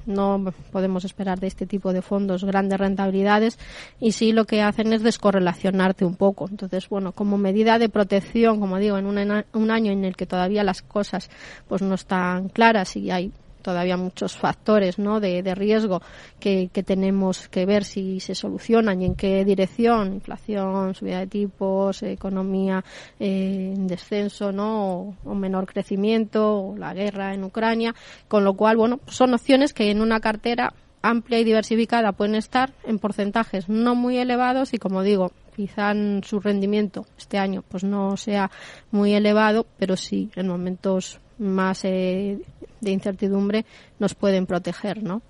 no 0.05 0.53
podemos 0.71 1.03
esperar 1.03 1.39
de 1.39 1.47
este 1.47 1.65
tipo 1.65 1.91
de 1.91 2.03
fondos 2.03 2.43
grandes 2.43 2.79
rentabilidades 2.79 3.57
y 3.99 4.11
sí 4.11 4.33
lo 4.33 4.45
que 4.45 4.61
hacen 4.61 4.93
es 4.93 5.01
descorrelacionarte 5.01 6.05
un 6.05 6.15
poco. 6.15 6.47
Entonces, 6.47 6.87
bueno, 6.89 7.11
como 7.11 7.39
medida 7.39 7.79
de 7.79 7.89
protección, 7.89 8.59
como 8.59 8.77
digo, 8.77 8.97
en 8.97 9.07
un, 9.07 9.43
un 9.53 9.71
año 9.71 9.91
en 9.91 10.05
el 10.05 10.15
que 10.15 10.27
todavía 10.27 10.63
las 10.63 10.83
cosas 10.83 11.29
pues 11.67 11.81
no 11.81 11.95
están 11.95 12.49
claras 12.49 12.95
y 12.95 13.09
hay 13.09 13.31
todavía 13.65 13.97
muchos 13.97 14.37
factores 14.37 14.99
¿no? 14.99 15.19
de, 15.19 15.55
riesgo 15.55 15.99
que, 16.39 16.69
tenemos 16.85 17.49
que 17.49 17.65
ver 17.65 17.83
si 17.83 18.19
se 18.19 18.35
solucionan 18.35 19.01
y 19.01 19.05
en 19.05 19.15
qué 19.15 19.43
dirección, 19.43 20.13
inflación, 20.13 20.93
subida 20.93 21.21
de 21.21 21.25
tipos, 21.25 22.03
economía 22.03 22.85
eh, 23.19 23.73
en 23.75 23.87
descenso 23.87 24.51
¿no? 24.51 25.15
o, 25.23 25.33
menor 25.33 25.65
crecimiento, 25.65 26.59
o 26.59 26.77
la 26.77 26.93
guerra 26.93 27.33
en 27.33 27.43
Ucrania, 27.43 27.95
con 28.27 28.43
lo 28.43 28.53
cual, 28.53 28.77
bueno, 28.77 28.99
son 29.07 29.33
opciones 29.33 29.73
que 29.73 29.89
en 29.89 29.99
una 29.99 30.19
cartera 30.19 30.71
amplia 31.01 31.39
y 31.39 31.43
diversificada 31.43 32.11
pueden 32.11 32.35
estar 32.35 32.71
en 32.83 32.99
porcentajes 32.99 33.67
no 33.67 33.95
muy 33.95 34.17
elevados 34.17 34.73
y 34.73 34.77
como 34.77 35.03
digo 35.03 35.31
quizá 35.55 35.93
su 36.23 36.39
rendimiento 36.39 37.05
este 37.15 37.37
año 37.37 37.63
pues 37.67 37.83
no 37.83 38.17
sea 38.17 38.49
muy 38.89 39.13
elevado 39.13 39.67
pero 39.77 39.97
sí 39.97 40.31
en 40.35 40.47
momentos 40.47 41.19
más 41.37 41.83
eh, 41.85 42.39
de 42.81 42.91
incertidumbre 42.91 43.65
nos 43.99 44.15
pueden 44.15 44.45
proteger, 44.45 45.03
¿no? 45.03 45.21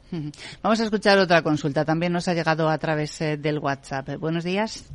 Vamos 0.62 0.80
a 0.80 0.84
escuchar 0.84 1.18
otra 1.20 1.42
consulta. 1.42 1.86
También 1.86 2.14
nos 2.14 2.28
ha 2.28 2.34
llegado 2.34 2.70
a 2.70 2.78
través 2.78 3.20
eh, 3.22 3.38
del 3.38 3.60
WhatsApp. 3.60 4.18
Buenos 4.20 4.44
días. 4.44 4.86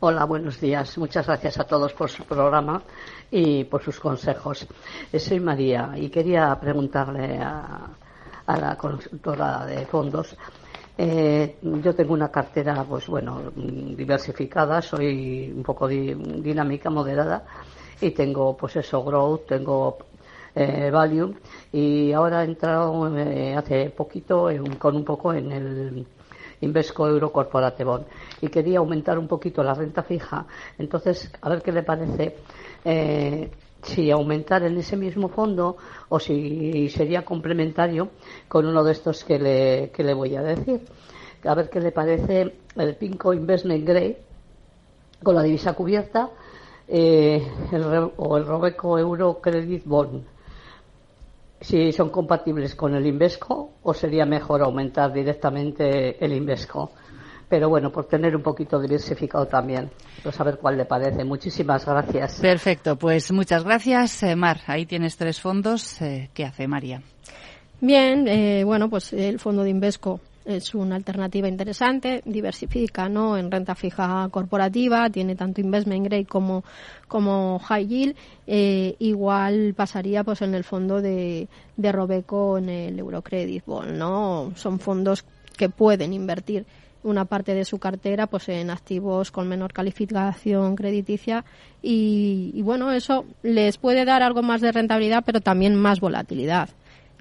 Hola, 0.00 0.24
buenos 0.24 0.60
días. 0.60 0.96
Muchas 0.98 1.26
gracias 1.26 1.58
a 1.58 1.64
todos 1.64 1.92
por 1.92 2.08
su 2.08 2.24
programa 2.24 2.82
y 3.30 3.64
por 3.64 3.82
sus 3.82 3.98
consejos. 3.98 4.66
Eh, 5.12 5.18
soy 5.18 5.40
María 5.40 5.92
y 5.96 6.08
quería 6.08 6.54
preguntarle 6.60 7.38
a, 7.38 7.88
la 8.46 8.76
consultora 8.76 9.66
de 9.66 9.84
fondos. 9.84 10.34
yo 10.96 11.94
tengo 11.94 12.14
una 12.14 12.30
cartera, 12.30 12.82
pues 12.84 13.06
bueno, 13.06 13.52
diversificada, 13.54 14.80
soy 14.80 15.52
un 15.54 15.62
poco 15.62 15.86
dinámica, 15.86 16.88
moderada 16.88 17.44
y 18.00 18.10
tengo, 18.12 18.56
pues 18.56 18.76
eso, 18.76 19.04
growth, 19.04 19.46
tengo 19.48 19.98
eh, 20.58 20.90
Valium 20.90 21.34
y 21.72 22.12
ahora 22.12 22.42
he 22.42 22.46
entrado 22.46 23.16
eh, 23.16 23.54
hace 23.54 23.90
poquito 23.90 24.48
con 24.78 24.96
un 24.96 25.04
poco 25.04 25.32
en 25.32 25.52
el 25.52 26.06
Invesco 26.60 27.06
Euro 27.06 27.30
Corporate 27.30 27.84
Bond 27.84 28.06
y 28.40 28.48
quería 28.48 28.78
aumentar 28.78 29.18
un 29.20 29.28
poquito 29.28 29.62
la 29.62 29.74
renta 29.74 30.02
fija. 30.02 30.46
Entonces, 30.76 31.30
a 31.40 31.48
ver 31.48 31.62
qué 31.62 31.70
le 31.70 31.84
parece. 31.84 32.36
Eh, 32.84 33.50
si 33.80 34.10
aumentar 34.10 34.64
en 34.64 34.76
ese 34.76 34.96
mismo 34.96 35.28
fondo 35.28 35.76
o 36.08 36.18
si 36.18 36.88
sería 36.88 37.24
complementario 37.24 38.08
con 38.48 38.66
uno 38.66 38.82
de 38.82 38.90
estos 38.90 39.22
que 39.22 39.38
le, 39.38 39.90
que 39.90 40.02
le 40.02 40.14
voy 40.14 40.34
a 40.34 40.42
decir. 40.42 40.80
A 41.44 41.54
ver 41.54 41.70
qué 41.70 41.80
le 41.80 41.92
parece 41.92 42.52
el 42.74 42.96
Pinco 42.96 43.32
Investment 43.32 43.86
Grade 43.86 44.18
con 45.22 45.36
la 45.36 45.44
divisa 45.44 45.74
cubierta 45.74 46.30
eh, 46.88 47.46
o 48.16 48.36
el 48.36 48.44
Robeco 48.44 48.98
Euro 48.98 49.40
Credit 49.40 49.84
Bond 49.84 50.37
si 51.60 51.92
son 51.92 52.10
compatibles 52.10 52.74
con 52.74 52.94
el 52.94 53.06
Invesco 53.06 53.74
o 53.82 53.94
sería 53.94 54.24
mejor 54.24 54.62
aumentar 54.62 55.12
directamente 55.12 56.22
el 56.24 56.32
Invesco. 56.32 56.92
Pero 57.48 57.68
bueno, 57.70 57.90
por 57.90 58.06
tener 58.06 58.36
un 58.36 58.42
poquito 58.42 58.78
diversificado 58.78 59.46
también, 59.46 59.90
pues 60.22 60.36
saber 60.36 60.58
cuál 60.58 60.76
le 60.76 60.84
parece. 60.84 61.24
Muchísimas 61.24 61.86
gracias. 61.86 62.40
Perfecto, 62.40 62.96
pues 62.96 63.32
muchas 63.32 63.64
gracias, 63.64 64.22
eh, 64.22 64.36
Mar. 64.36 64.60
Ahí 64.66 64.84
tienes 64.84 65.16
tres 65.16 65.40
fondos. 65.40 66.00
Eh, 66.02 66.28
¿Qué 66.34 66.44
hace 66.44 66.68
María? 66.68 67.00
Bien, 67.80 68.28
eh, 68.28 68.64
bueno, 68.64 68.90
pues 68.90 69.12
el 69.12 69.38
fondo 69.38 69.62
de 69.62 69.70
Invesco 69.70 70.20
es 70.48 70.74
una 70.74 70.96
alternativa 70.96 71.46
interesante, 71.46 72.22
diversifica 72.24 73.08
¿no? 73.08 73.36
en 73.36 73.50
renta 73.50 73.74
fija 73.74 74.26
corporativa, 74.30 75.10
tiene 75.10 75.36
tanto 75.36 75.60
investment 75.60 76.06
grade 76.06 76.24
como, 76.24 76.64
como 77.06 77.58
high 77.58 77.86
yield, 77.86 78.16
eh, 78.46 78.96
igual 78.98 79.74
pasaría 79.76 80.24
pues 80.24 80.40
en 80.40 80.54
el 80.54 80.64
fondo 80.64 81.02
de, 81.02 81.48
de 81.76 81.92
Robeco 81.92 82.56
en 82.56 82.70
el 82.70 82.98
Eurocredit 82.98 83.64
Bond, 83.66 83.98
¿no? 83.98 84.52
Son 84.56 84.80
fondos 84.80 85.24
que 85.56 85.68
pueden 85.68 86.14
invertir 86.14 86.64
una 87.02 87.26
parte 87.26 87.54
de 87.54 87.66
su 87.66 87.78
cartera 87.78 88.26
pues 88.26 88.48
en 88.48 88.70
activos 88.70 89.30
con 89.30 89.48
menor 89.48 89.74
calificación 89.74 90.76
crediticia 90.76 91.44
y, 91.82 92.52
y, 92.54 92.62
bueno 92.62 92.90
eso 92.90 93.24
les 93.42 93.78
puede 93.78 94.04
dar 94.04 94.22
algo 94.22 94.42
más 94.42 94.60
de 94.60 94.72
rentabilidad 94.72 95.22
pero 95.24 95.40
también 95.40 95.76
más 95.76 96.00
volatilidad 96.00 96.70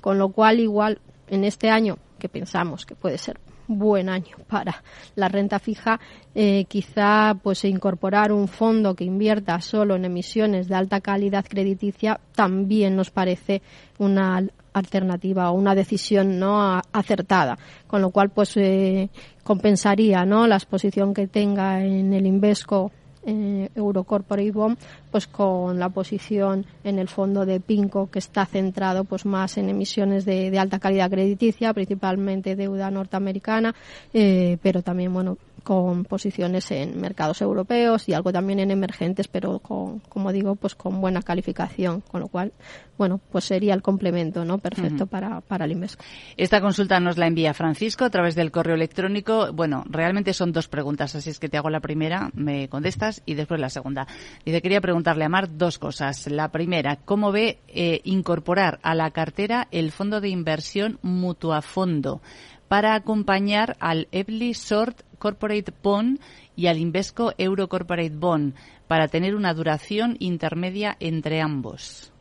con 0.01 0.17
lo 0.17 0.29
cual 0.29 0.59
igual 0.59 0.99
en 1.27 1.43
este 1.43 1.69
año 1.69 1.99
que 2.17 2.29
pensamos 2.29 2.85
que 2.85 2.95
puede 2.95 3.17
ser 3.17 3.39
buen 3.67 4.09
año 4.09 4.37
para 4.47 4.83
la 5.15 5.27
renta 5.27 5.59
fija, 5.59 5.99
eh, 6.33 6.65
quizá 6.65 7.35
pues 7.41 7.65
incorporar 7.65 8.31
un 8.31 8.47
fondo 8.47 8.95
que 8.95 9.03
invierta 9.03 9.59
solo 9.61 9.95
en 9.95 10.05
emisiones 10.05 10.67
de 10.67 10.75
alta 10.75 11.01
calidad 11.01 11.45
crediticia 11.47 12.19
también 12.33 12.95
nos 12.95 13.11
parece 13.11 13.61
una 13.99 14.41
alternativa 14.73 15.49
o 15.51 15.55
una 15.55 15.75
decisión 15.75 16.39
no 16.39 16.81
acertada, 16.91 17.57
con 17.87 18.01
lo 18.01 18.11
cual 18.11 18.29
pues 18.29 18.55
eh, 18.57 19.09
compensaría 19.43 20.25
no 20.25 20.47
la 20.47 20.55
exposición 20.55 21.13
que 21.13 21.27
tenga 21.27 21.83
en 21.83 22.13
el 22.13 22.25
Invesco 22.25 22.91
eh, 23.27 23.69
Eurocorporate 23.75 24.51
Bond, 24.51 24.77
pues 25.11 25.27
con 25.27 25.77
la 25.77 25.89
posición 25.89 26.65
en 26.83 26.97
el 26.97 27.09
fondo 27.09 27.45
de 27.45 27.59
Pinco 27.59 28.09
que 28.09 28.19
está 28.19 28.45
centrado 28.45 29.03
pues 29.03 29.25
más 29.25 29.57
en 29.57 29.69
emisiones 29.69 30.25
de, 30.25 30.57
alta 30.57 30.79
calidad 30.79 31.11
crediticia, 31.11 31.73
principalmente 31.73 32.55
deuda 32.55 32.89
norteamericana, 32.89 33.75
eh, 34.13 34.57
pero 34.63 34.81
también 34.81 35.13
bueno 35.13 35.37
con 35.67 36.05
posiciones 36.05 36.71
en 36.71 37.01
mercados 37.01 37.41
europeos 37.41 38.07
y 38.07 38.13
algo 38.13 38.31
también 38.31 38.61
en 38.61 38.71
emergentes, 38.71 39.27
pero 39.27 39.59
con, 39.59 39.99
como 39.99 40.31
digo, 40.31 40.55
pues 40.55 40.75
con 40.75 41.01
buena 41.01 41.21
calificación, 41.21 41.99
con 41.99 42.21
lo 42.21 42.29
cual, 42.29 42.53
bueno, 42.97 43.19
pues 43.33 43.43
sería 43.43 43.73
el 43.73 43.81
complemento, 43.81 44.45
¿no? 44.45 44.59
Perfecto 44.59 45.07
para, 45.07 45.41
para 45.41 45.65
el 45.65 45.73
Invesco. 45.73 46.05
Esta 46.37 46.61
consulta 46.61 47.01
nos 47.01 47.17
la 47.17 47.27
envía 47.27 47.53
Francisco 47.53 48.05
a 48.05 48.09
través 48.09 48.33
del 48.33 48.49
correo 48.49 48.75
electrónico. 48.75 49.51
Bueno, 49.51 49.83
realmente 49.89 50.33
son 50.33 50.53
dos 50.53 50.69
preguntas, 50.69 51.15
así 51.15 51.31
es 51.31 51.37
que 51.37 51.49
te 51.49 51.57
hago 51.57 51.69
la 51.69 51.81
primera, 51.81 52.31
me 52.33 52.69
contestas 52.69 53.21
y 53.25 53.33
después 53.33 53.59
la 53.59 53.69
segunda. 53.69 54.07
Dice, 54.45 54.61
quería 54.61 54.79
preguntarle 54.79 55.25
a 55.25 55.29
Mar 55.29 55.57
dos 55.57 55.79
cosas. 55.79 56.27
La 56.27 56.49
primera, 56.49 56.95
¿cómo 57.03 57.33
ve 57.33 57.59
eh, 57.67 57.99
incorporar 58.05 58.79
a 58.83 58.95
la 58.95 59.11
cartera 59.11 59.67
el 59.71 59.91
fondo 59.91 60.21
de 60.21 60.29
inversión 60.29 60.97
Mutuafondo? 61.01 62.21
Para 62.67 62.95
acompañar 62.95 63.75
al 63.79 64.07
Ebly 64.11 64.53
Short 64.53 65.01
Corporate 65.19 65.73
Bond 65.81 66.19
y 66.55 66.67
al 66.67 66.77
Invesco 66.77 67.33
Euro 67.37 67.67
Corporate 67.67 68.15
Bond 68.15 68.55
para 68.87 69.07
tener 69.07 69.35
una 69.35 69.53
duración 69.53 70.15
intermedia 70.19 70.95
entre 70.99 71.41
ambos 71.41 72.11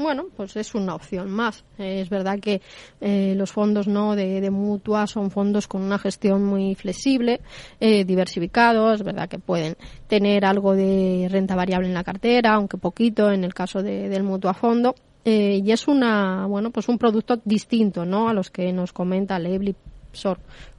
bueno, 0.00 0.28
pues 0.34 0.56
es 0.56 0.74
una 0.74 0.94
opción 0.94 1.30
más. 1.30 1.64
es 1.78 2.08
verdad 2.08 2.40
que 2.40 2.62
eh, 3.00 3.34
los 3.36 3.52
fondos 3.52 3.86
no 3.86 4.16
de, 4.16 4.50
mutua 4.50 5.06
son 5.06 5.30
fondos 5.30 5.68
con 5.68 5.82
una 5.82 5.98
gestión 5.98 6.42
muy 6.42 6.74
flexible, 6.74 7.40
eh, 7.78 8.04
diversificados, 8.04 9.00
es 9.00 9.04
verdad 9.04 9.28
que 9.28 9.38
pueden 9.38 9.76
tener 10.08 10.44
algo 10.44 10.74
de 10.74 11.28
renta 11.30 11.54
variable 11.54 11.88
en 11.88 11.94
la 11.94 12.04
cartera, 12.04 12.54
aunque 12.54 12.78
poquito 12.78 13.30
en 13.30 13.44
el 13.44 13.54
caso 13.54 13.82
del 13.82 14.22
mutua 14.22 14.54
fondo. 14.54 14.94
Eh, 15.24 15.60
y 15.64 15.70
es 15.70 15.86
una, 15.86 16.46
bueno, 16.46 16.70
pues 16.70 16.88
un 16.88 16.98
producto 16.98 17.40
distinto, 17.44 18.04
¿no? 18.04 18.28
A 18.28 18.34
los 18.34 18.50
que 18.50 18.72
nos 18.72 18.92
comenta 18.92 19.38
Lebly 19.38 19.74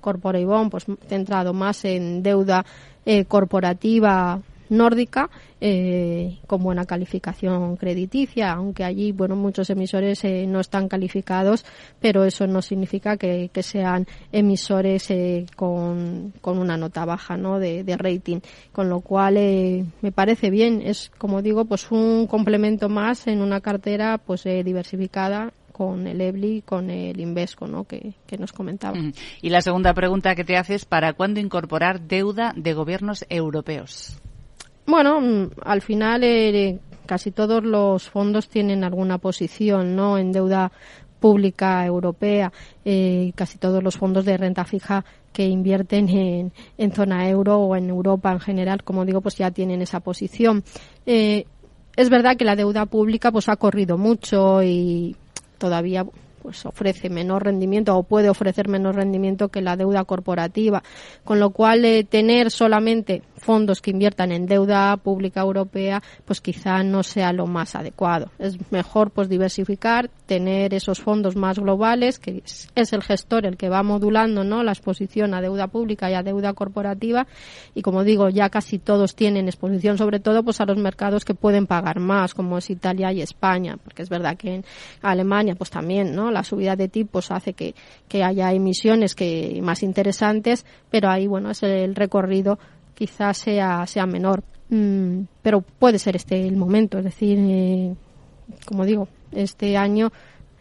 Corporate 0.02 0.46
Bond, 0.46 0.72
pues 0.72 0.86
centrado 1.08 1.54
más 1.54 1.86
en 1.86 2.22
deuda 2.22 2.66
eh, 3.06 3.26
corporativa 3.26 4.42
nórdica 4.72 5.30
eh, 5.60 6.40
con 6.48 6.64
buena 6.64 6.86
calificación 6.86 7.76
crediticia, 7.76 8.54
aunque 8.54 8.84
allí 8.84 9.12
bueno 9.12 9.36
muchos 9.36 9.70
emisores 9.70 10.24
eh, 10.24 10.46
no 10.48 10.62
están 10.62 10.88
calificados, 10.88 11.66
pero 12.00 12.24
eso 12.24 12.48
no 12.48 12.62
significa 12.62 13.18
que, 13.18 13.50
sean 13.62 14.08
emisores 14.32 15.12
eh, 15.12 15.46
con, 15.56 16.34
con, 16.42 16.58
una 16.58 16.78
nota 16.78 17.06
baja 17.06 17.38
¿no? 17.38 17.60
de, 17.60 17.84
de 17.84 17.96
rating, 17.98 18.40
con 18.72 18.90
lo 18.90 19.02
cual 19.02 19.38
eh, 19.38 19.86
me 20.02 20.12
parece 20.12 20.50
bien, 20.50 20.82
es 20.84 21.12
como 21.18 21.42
digo 21.44 21.66
pues 21.66 21.92
un 21.92 22.26
complemento 22.26 22.90
más 22.90 23.28
en 23.28 23.42
una 23.42 23.62
cartera 23.62 24.18
pues 24.18 24.44
diversificada 24.44 25.54
con 25.74 26.08
el 26.08 26.22
EBLI, 26.22 26.62
con 26.62 26.90
el 26.90 27.20
Invesco, 27.20 27.68
¿no? 27.68 27.84
que, 27.84 28.14
que 28.26 28.38
nos 28.38 28.54
comentaba. 28.54 28.98
Y 29.42 29.50
la 29.50 29.62
segunda 29.62 29.94
pregunta 29.94 30.34
que 30.36 30.44
te 30.44 30.58
haces, 30.58 30.86
¿para 30.86 31.14
cuándo 31.14 31.40
incorporar 31.40 32.02
deuda 32.02 32.54
de 32.56 32.74
gobiernos 32.74 33.26
europeos? 33.30 34.20
Bueno, 34.86 35.22
mm, 35.22 35.50
al 35.64 35.82
final 35.82 36.24
eh, 36.24 36.80
casi 37.06 37.32
todos 37.32 37.64
los 37.64 38.10
fondos 38.10 38.50
tienen 38.50 38.84
alguna 38.84 39.18
posición 39.18 39.96
¿no? 39.96 40.18
en 40.18 40.32
deuda 40.32 40.72
pública 41.20 41.86
europea, 41.86 42.52
eh, 42.84 43.32
casi 43.36 43.58
todos 43.58 43.84
los 43.84 43.96
fondos 43.96 44.26
de 44.26 44.38
renta 44.38 44.66
fija 44.66 45.06
que 45.32 45.46
invierten 45.46 46.10
en, 46.10 46.52
en, 46.78 46.92
zona 46.92 47.30
euro 47.30 47.60
o 47.60 47.76
en 47.76 47.90
Europa 47.90 48.32
en 48.32 48.40
general, 48.40 48.84
como 48.84 49.06
digo, 49.06 49.22
pues 49.22 49.38
ya 49.38 49.52
tienen 49.52 49.82
esa 49.82 50.00
posición. 50.00 50.64
Eh, 51.06 51.46
es 51.96 52.10
verdad 52.10 52.36
que 52.38 52.44
la 52.46 52.56
deuda 52.56 52.86
pública 52.86 53.32
pues 53.32 53.50
ha 53.50 53.56
corrido 53.56 53.98
mucho 53.98 54.64
y 54.64 55.16
todavía 55.58 56.06
pues 56.42 56.66
ofrece 56.66 57.10
menor 57.10 57.44
rendimiento 57.44 57.96
o 57.96 58.04
puede 58.04 58.30
ofrecer 58.30 58.68
menor 58.68 58.96
rendimiento 58.96 59.50
que 59.50 59.62
la 59.62 59.78
deuda 59.78 60.06
corporativa, 60.06 60.82
con 61.24 61.40
lo 61.40 61.52
cual 61.52 61.86
eh, 61.86 62.04
tener 62.04 62.50
solamente 62.50 63.22
fondos 63.42 63.82
que 63.82 63.92
inviertan 63.92 64.32
en 64.32 64.46
deuda 64.46 64.96
pública 64.98 65.42
europea, 65.42 66.02
pues 66.26 66.42
quizá 66.42 66.84
no 66.84 67.04
sea 67.04 67.34
lo 67.34 67.48
más 67.48 67.76
adecuado. 67.76 68.32
Es 68.40 68.58
mejor 68.72 69.12
pues 69.12 69.30
diversificar, 69.30 70.10
tener 70.26 70.74
esos 70.74 71.02
fondos 71.02 71.36
más 71.36 71.60
globales, 71.60 72.20
que 72.20 72.44
es 72.76 72.94
el 72.94 73.04
gestor 73.04 73.46
el 73.46 73.58
que 73.58 73.70
va 73.70 73.84
modulando 73.84 74.44
¿no? 74.44 74.64
la 74.64 74.72
exposición 74.72 75.34
a 75.34 75.42
deuda 75.42 75.68
pública 75.68 76.10
y 76.10 76.14
a 76.14 76.24
deuda 76.24 76.54
corporativa. 76.54 77.28
Y 77.76 77.82
como 77.82 78.04
digo, 78.04 78.30
ya 78.30 78.50
casi 78.50 78.80
todos 78.80 79.16
tienen 79.16 79.48
exposición, 79.48 79.98
sobre 79.98 80.20
todo 80.20 80.44
pues 80.44 80.62
a 80.62 80.66
los 80.66 80.78
mercados 80.78 81.26
que 81.26 81.34
pueden 81.34 81.68
pagar 81.68 82.00
más, 82.00 82.34
como 82.34 82.58
es 82.58 82.70
Italia 82.70 83.12
y 83.12 83.22
España, 83.22 83.78
porque 83.84 84.04
es 84.04 84.10
verdad 84.10 84.38
que 84.38 84.56
en 84.56 84.66
Alemania 85.02 85.56
pues 85.56 85.70
también 85.70 86.16
¿no? 86.16 86.32
la 86.32 86.44
subida 86.44 86.76
de 86.76 86.88
tipos 86.88 87.32
hace 87.32 87.54
que, 87.54 87.76
que 88.08 88.24
haya 88.24 88.52
emisiones 88.54 89.16
que 89.16 89.60
más 89.62 89.84
interesantes, 89.84 90.66
pero 90.90 91.10
ahí 91.10 91.28
bueno 91.28 91.52
es 91.52 91.64
el 91.64 91.96
recorrido 91.96 92.60
quizás 93.02 93.40
sea, 93.40 93.88
sea 93.88 94.06
menor. 94.06 94.44
Mm, 94.70 95.24
pero 95.42 95.62
puede 95.62 95.98
ser 95.98 96.16
este 96.16 96.48
el 96.48 96.56
momento, 96.56 97.00
es 97.00 97.04
decir, 97.04 97.36
eh, 97.42 97.96
como 98.64 98.86
digo, 98.86 99.08
este 99.32 99.76
año 99.76 100.12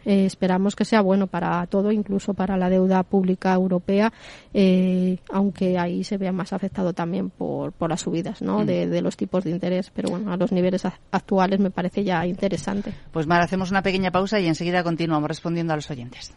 eh, 0.05 0.25
esperamos 0.25 0.75
que 0.75 0.83
sea 0.83 1.01
bueno 1.01 1.27
para 1.27 1.63
todo, 1.67 1.91
incluso 1.91 2.33
para 2.33 2.57
la 2.57 2.67
deuda 2.67 3.03
pública 3.03 3.53
europea, 3.53 4.11
eh, 4.55 5.19
aunque 5.31 5.77
ahí 5.77 6.03
se 6.03 6.17
vea 6.17 6.31
más 6.31 6.51
afectado 6.51 6.93
también 6.93 7.29
por, 7.29 7.73
por 7.73 7.91
las 7.91 8.01
subidas 8.01 8.41
¿no? 8.41 8.61
Mm. 8.61 8.65
de, 8.65 8.87
de, 8.87 9.01
los 9.03 9.15
tipos 9.15 9.43
de 9.43 9.51
interés. 9.51 9.91
Pero 9.93 10.09
bueno, 10.09 10.33
a 10.33 10.37
los 10.37 10.51
niveles 10.51 10.81
actuales 11.11 11.59
me 11.59 11.69
parece 11.69 12.03
ya 12.03 12.25
interesante. 12.25 12.91
Pues 13.11 13.27
Mar, 13.27 13.43
hacemos 13.43 13.69
una 13.69 13.83
pequeña 13.83 14.09
pausa 14.09 14.39
y 14.39 14.47
enseguida 14.47 14.83
continuamos 14.83 15.27
respondiendo 15.27 15.73
a 15.73 15.75
los 15.75 15.91
oyentes. 15.91 16.33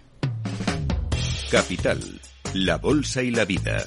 Capital, 1.50 1.98
la 2.52 2.76
bolsa 2.76 3.22
y 3.22 3.30
la 3.30 3.46
vida. 3.46 3.86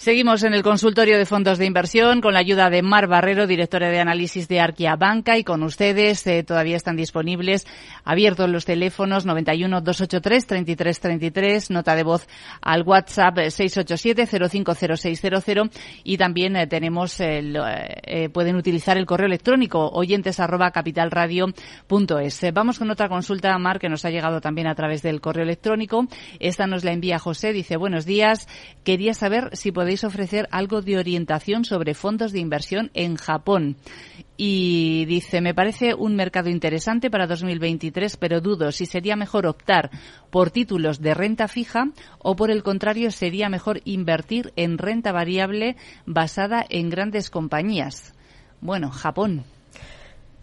Seguimos 0.00 0.44
en 0.44 0.54
el 0.54 0.62
consultorio 0.62 1.18
de 1.18 1.26
fondos 1.26 1.58
de 1.58 1.66
inversión 1.66 2.22
con 2.22 2.32
la 2.32 2.38
ayuda 2.38 2.70
de 2.70 2.80
Mar 2.80 3.06
Barrero, 3.06 3.46
directora 3.46 3.90
de 3.90 4.00
análisis 4.00 4.48
de 4.48 4.58
Arquia 4.58 4.96
Banca, 4.96 5.36
y 5.36 5.44
con 5.44 5.62
ustedes 5.62 6.26
eh, 6.26 6.42
todavía 6.42 6.76
están 6.76 6.96
disponibles 6.96 7.66
abiertos 8.02 8.48
los 8.48 8.64
teléfonos 8.64 9.26
91 9.26 9.82
283 9.82 10.46
3333, 10.46 11.70
nota 11.70 11.94
de 11.94 12.02
voz 12.02 12.26
al 12.62 12.82
WhatsApp 12.82 13.40
687 13.50 14.26
050600 14.48 15.68
y 16.02 16.16
también 16.16 16.56
eh, 16.56 16.66
tenemos 16.66 17.20
eh, 17.20 18.30
pueden 18.32 18.56
utilizar 18.56 18.96
el 18.96 19.04
correo 19.04 19.26
electrónico 19.26 19.86
oyentes 19.86 20.40
arroba 20.40 20.70
capitalradio.es. 20.70 22.40
vamos 22.54 22.78
con 22.78 22.90
otra 22.90 23.10
consulta, 23.10 23.58
Mar, 23.58 23.78
que 23.78 23.90
nos 23.90 24.06
ha 24.06 24.10
llegado 24.10 24.40
también 24.40 24.66
a 24.66 24.74
través 24.74 25.02
del 25.02 25.20
correo 25.20 25.44
electrónico. 25.44 26.06
Esta 26.38 26.66
nos 26.66 26.84
la 26.84 26.92
envía 26.92 27.18
José, 27.18 27.52
dice 27.52 27.76
buenos 27.76 28.06
días, 28.06 28.48
quería 28.82 29.12
saber 29.12 29.50
si 29.52 29.72
podéis 29.90 30.04
ofrecer 30.04 30.48
algo 30.52 30.82
de 30.82 30.98
orientación 30.98 31.64
sobre 31.64 31.94
fondos 31.94 32.30
de 32.30 32.38
inversión 32.38 32.92
en 32.94 33.16
Japón. 33.16 33.74
Y 34.36 35.04
dice, 35.06 35.40
me 35.40 35.52
parece 35.52 35.94
un 35.94 36.14
mercado 36.14 36.48
interesante 36.48 37.10
para 37.10 37.26
2023, 37.26 38.16
pero 38.16 38.40
dudo 38.40 38.70
si 38.70 38.86
sería 38.86 39.16
mejor 39.16 39.46
optar 39.46 39.90
por 40.30 40.52
títulos 40.52 41.00
de 41.00 41.12
renta 41.14 41.48
fija 41.48 41.88
o 42.20 42.36
por 42.36 42.52
el 42.52 42.62
contrario 42.62 43.10
sería 43.10 43.48
mejor 43.48 43.80
invertir 43.84 44.52
en 44.54 44.78
renta 44.78 45.10
variable 45.10 45.74
basada 46.06 46.64
en 46.68 46.88
grandes 46.88 47.28
compañías. 47.28 48.14
Bueno, 48.60 48.92
Japón. 48.92 49.42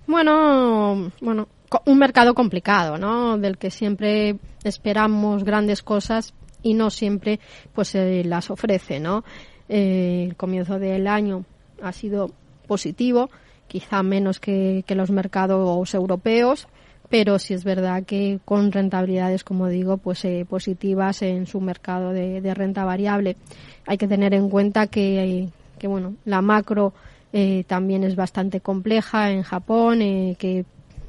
Bueno, 0.07 1.13
bueno, 1.21 1.47
un 1.85 1.97
mercado 1.97 2.33
complicado, 2.33 2.97
¿no? 2.97 3.37
Del 3.37 3.57
que 3.57 3.71
siempre 3.71 4.39
esperamos 4.65 5.45
grandes 5.45 5.83
cosas, 5.83 6.33
y 6.67 6.73
no 6.73 6.89
siempre 6.89 7.39
pues 7.73 7.89
se 7.89 8.23
las 8.23 8.49
ofrece, 8.49 8.99
¿no? 8.99 9.23
Eh, 9.69 10.25
el 10.27 10.35
comienzo 10.35 10.79
del 10.79 11.07
año 11.07 11.45
ha 11.81 11.91
sido 11.91 12.31
positivo, 12.67 13.29
quizá 13.67 14.03
menos 14.03 14.39
que, 14.39 14.83
los 14.89 15.11
mercados 15.11 15.93
europeos, 15.93 16.67
pero 17.09 17.39
sí 17.39 17.53
es 17.53 17.63
verdad 17.63 18.03
que 18.03 18.39
con 18.43 18.71
rentabilidades, 18.71 19.43
como 19.43 19.67
digo, 19.67 19.97
pues 19.97 20.25
eh, 20.25 20.45
positivas 20.47 21.21
en 21.21 21.47
su 21.47 21.61
mercado 21.61 22.11
de, 22.11 22.53
renta 22.53 22.83
variable. 22.83 23.37
Hay 23.85 23.97
que 23.97 24.07
tener 24.07 24.33
en 24.33 24.49
cuenta 24.49 24.87
que, 24.87 25.47
que 25.79 25.87
bueno, 25.87 26.15
la 26.25 26.41
macro 26.41 26.93
eh, 27.31 27.63
también 27.65 28.03
es 28.03 28.15
bastante 28.15 28.59
compleja 28.59 29.31
en 29.31 29.43
Japón, 29.43 29.99
que 29.99 30.65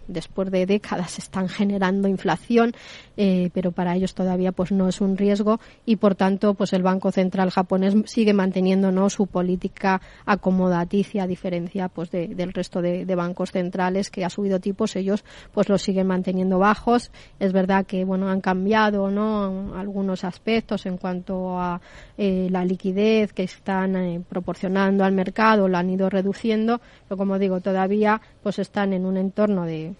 después 0.08 0.50
de 0.50 0.66
décadas 0.66 1.18
están 1.18 1.48
generando 1.48 2.08
inflación, 2.08 2.74
eh, 3.20 3.50
pero 3.52 3.72
para 3.72 3.96
ellos 3.96 4.14
todavía 4.14 4.52
pues 4.52 4.70
no 4.70 4.88
es 4.88 5.00
un 5.00 5.16
riesgo 5.16 5.58
y 5.84 5.96
por 5.96 6.14
tanto 6.14 6.54
pues 6.54 6.72
el 6.72 6.84
Banco 6.84 7.10
Central 7.10 7.50
japonés 7.50 7.94
sigue 8.06 8.32
manteniendo 8.32 8.92
¿no? 8.92 9.10
su 9.10 9.26
política 9.26 10.00
acomodaticia 10.24 11.24
a 11.24 11.26
diferencia 11.26 11.88
pues 11.88 12.12
del 12.12 12.52
resto 12.52 12.80
de, 12.80 13.04
bancos 13.16 13.50
centrales 13.50 14.10
que 14.10 14.24
ha 14.24 14.30
subido 14.30 14.60
tipos, 14.60 14.94
ellos 14.94 15.24
pues 15.52 15.68
los 15.68 15.82
siguen 15.82 16.06
manteniendo 16.06 16.60
bajos. 16.60 17.10
Es 17.40 17.52
verdad 17.52 17.84
que 17.86 18.04
bueno 18.04 18.28
han 18.28 18.40
cambiado 18.40 19.10
¿no? 19.10 19.74
algunos 19.74 20.22
aspectos 20.22 20.86
en 20.86 20.96
cuanto 20.96 21.58
a 21.58 21.80
eh, 22.16 22.46
la 22.52 22.64
liquidez 22.64 23.32
que 23.32 23.42
están 23.42 23.96
eh, 23.96 24.22
proporcionando 24.28 25.02
al 25.02 25.12
mercado, 25.12 25.66
lo 25.66 25.76
han 25.76 25.90
ido 25.90 26.08
reduciendo, 26.08 26.80
pero 27.08 27.18
como 27.18 27.40
digo 27.40 27.60
todavía 27.60 28.20
pues 28.44 28.60
están 28.60 28.92
en 28.92 29.04
un 29.04 29.16
entorno 29.16 29.64
de 29.64 29.96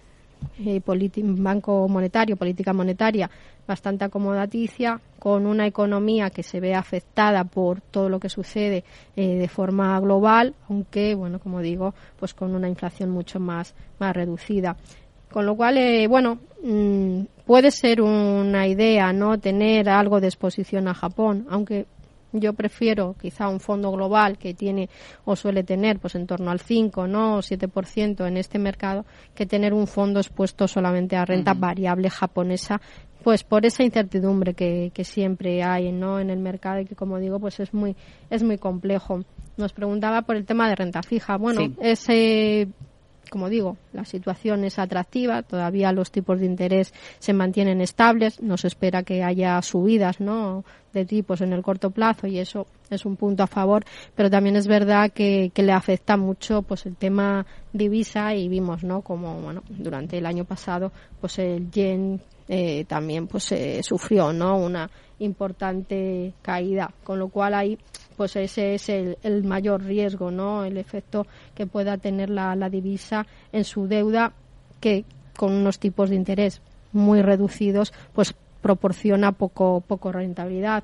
eh, 0.65 0.81
banco 0.85 1.89
monetario, 1.89 2.37
política 2.37 2.73
monetaria 2.73 3.31
bastante 3.69 4.05
acomodaticia, 4.05 4.99
con 5.19 5.47
una 5.47 5.67
economía 5.67 6.31
que 6.31 6.43
se 6.43 6.59
ve 6.59 6.75
afectada 6.75 7.45
por 7.45 7.83
todo 7.83 8.09
lo 8.09 8.19
que 8.19 8.31
sucede 8.31 8.83
eh, 9.15 9.35
de 9.35 9.49
forma 9.49 10.01
global, 10.01 10.55
aunque, 10.69 11.15
bueno, 11.15 11.39
como 11.39 11.61
digo, 11.61 11.95
pues 12.19 12.33
con 12.33 12.55
una 12.55 12.69
inflación 12.69 13.11
mucho 13.11 13.39
más, 13.39 13.75
más 13.99 14.17
reducida. 14.17 14.77
Con 15.31 15.45
lo 15.45 15.55
cual, 15.55 15.77
eh, 15.77 16.07
bueno, 16.09 16.39
mm, 16.65 17.21
puede 17.45 17.71
ser 17.71 18.01
una 18.01 18.67
idea, 18.67 19.13
¿no? 19.13 19.39
Tener 19.39 19.91
algo 19.91 20.21
de 20.21 20.29
exposición 20.29 20.89
a 20.89 20.95
Japón, 20.95 21.47
aunque 21.51 21.87
yo 22.33 22.53
prefiero 22.53 23.15
quizá 23.21 23.49
un 23.49 23.61
fondo 23.61 23.91
global 23.91 24.39
que 24.39 24.55
tiene 24.55 24.89
o 25.25 25.37
suele 25.37 25.63
tener 25.63 25.99
pues 25.99 26.15
en 26.15 26.27
torno 26.27 26.51
al 26.51 26.61
5 26.61 27.07
no 27.07 27.37
o 27.37 27.39
7% 27.39 28.27
en 28.27 28.37
este 28.37 28.59
mercado 28.59 29.05
que 29.35 29.47
tener 29.47 29.73
un 29.73 29.87
fondo 29.87 30.21
expuesto 30.21 30.69
solamente 30.69 31.17
a 31.17 31.25
renta 31.25 31.55
variable 31.55 32.11
japonesa. 32.11 32.81
Pues 33.23 33.43
por 33.43 33.67
esa 33.67 33.83
incertidumbre 33.83 34.55
que, 34.55 34.93
que 34.95 35.05
siempre 35.05 35.63
hay 35.63 35.91
no 35.93 36.21
en 36.21 36.31
el 36.31 36.39
mercado 36.39 36.81
y 36.81 36.87
que 36.87 36.95
como 36.95 37.19
digo 37.19 37.41
pues 37.41 37.61
es 37.61 37.75
muy 37.75 37.97
es 38.31 38.43
muy 38.43 38.59
complejo. 38.59 39.25
Nos 39.57 39.73
preguntaba 39.73 40.23
por 40.23 40.37
el 40.37 40.45
tema 40.45 40.69
de 40.69 40.77
renta 40.77 41.03
fija. 41.03 41.37
Bueno 41.37 41.75
ese 41.81 42.69
como 43.29 43.49
digo, 43.49 43.77
la 43.93 44.05
situación 44.05 44.65
es 44.65 44.79
atractiva, 44.79 45.43
todavía 45.43 45.93
los 45.93 46.11
tipos 46.11 46.41
de 46.41 46.47
interés 46.47 46.93
se 47.19 47.33
mantienen 47.33 47.81
estables, 47.81 48.43
no 48.43 48.57
se 48.57 48.69
espera 48.69 49.03
que 49.03 49.23
haya 49.23 49.61
subidas, 49.63 50.21
¿no? 50.21 50.65
de 50.93 51.05
tipos 51.05 51.41
en 51.41 51.53
el 51.53 51.63
corto 51.63 51.91
plazo 51.91 52.27
y 52.27 52.39
eso 52.39 52.67
es 52.91 53.05
un 53.05 53.17
punto 53.17 53.43
a 53.43 53.47
favor, 53.47 53.85
pero 54.15 54.31
también 54.31 54.57
es 54.57 54.67
verdad 54.67 55.11
que, 55.13 55.53
le 55.55 55.73
afecta 55.73 56.17
mucho 56.17 56.63
pues 56.63 56.87
el 56.87 56.97
tema 56.97 57.47
divisa 57.73 58.35
y 58.35 58.49
vimos, 58.49 58.85
¿no? 58.85 59.03
Como, 59.03 59.35
bueno, 59.41 59.63
durante 59.69 60.19
el 60.19 60.27
año 60.27 60.45
pasado 60.45 60.93
pues 61.21 61.39
el 61.39 61.71
yen 61.71 62.21
eh, 62.49 62.85
también 62.87 63.27
pues 63.27 63.55
sufrió, 63.83 64.33
¿no? 64.33 64.57
Una 64.57 64.91
importante 65.19 66.33
caída, 66.43 66.93
con 67.05 67.19
lo 67.19 67.29
cual 67.29 67.55
ahí 67.55 67.79
pues 68.19 68.35
ese 68.35 68.75
es 68.75 68.89
el, 68.89 69.45
mayor 69.45 69.85
riesgo, 69.85 70.33
¿no? 70.33 70.65
El 70.65 70.77
efecto 70.77 71.27
que 71.55 71.67
pueda 71.67 71.97
tener 71.97 72.29
la, 72.29 72.57
la 72.57 72.69
divisa 72.69 73.27
en 73.53 73.63
su 73.65 73.87
deuda 73.87 74.33
que 74.81 75.05
con 75.37 75.53
unos 75.53 75.79
tipos 75.79 76.11
de 76.11 76.17
interés 76.17 76.61
muy 76.93 77.23
reducidos, 77.23 77.93
pues 78.13 78.35
proporciona 78.61 79.31
poco, 79.31 79.85
poco 79.87 80.11
rentabilidad. 80.11 80.83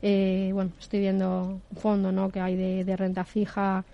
Eh, 0.00 0.50
bueno, 0.54 0.70
estoy 0.78 1.00
viendo 1.00 1.60
un 1.70 1.76
fondo 1.76 2.12
¿no? 2.12 2.30
que 2.30 2.38
hay 2.38 2.54
de, 2.84 2.96
renta 2.96 3.24
fija 3.24 3.84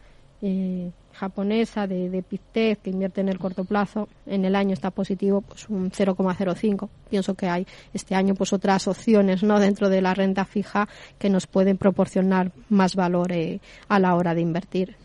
eh, 0.43 0.91
japonesa 1.15 1.87
de, 1.87 2.09
de 2.11 2.23
que 2.53 2.91
invierte 2.91 3.21
en 3.21 3.29
el 3.29 3.39
corto 3.39 3.65
plazo, 3.65 4.09
en 4.27 4.45
el 4.45 4.57
año 4.57 4.73
está 4.73 4.91
positivo 4.91 5.41
pues 5.41 5.69
un 5.69 5.91
0,05. 5.91 6.89
Pienso 7.11 7.35
que 7.35 7.49
hay 7.49 7.67
este 7.93 8.15
año 8.15 8.35
pues 8.35 8.53
otras 8.53 8.89
opciones 8.89 9.43
no 9.43 9.59
dentro 9.59 9.89
de 9.89 10.01
la 10.01 10.15
renta 10.15 10.45
fija 10.45 10.89
que 11.19 11.31
nos 11.31 11.47
pueden 11.47 11.77
proporcionar 11.77 12.53
más 12.69 12.95
valor 12.97 13.33
eh, 13.33 13.61
a 13.89 13.99
la 13.99 14.15
hora 14.15 14.35
de 14.35 14.41
invertir. 14.41 14.97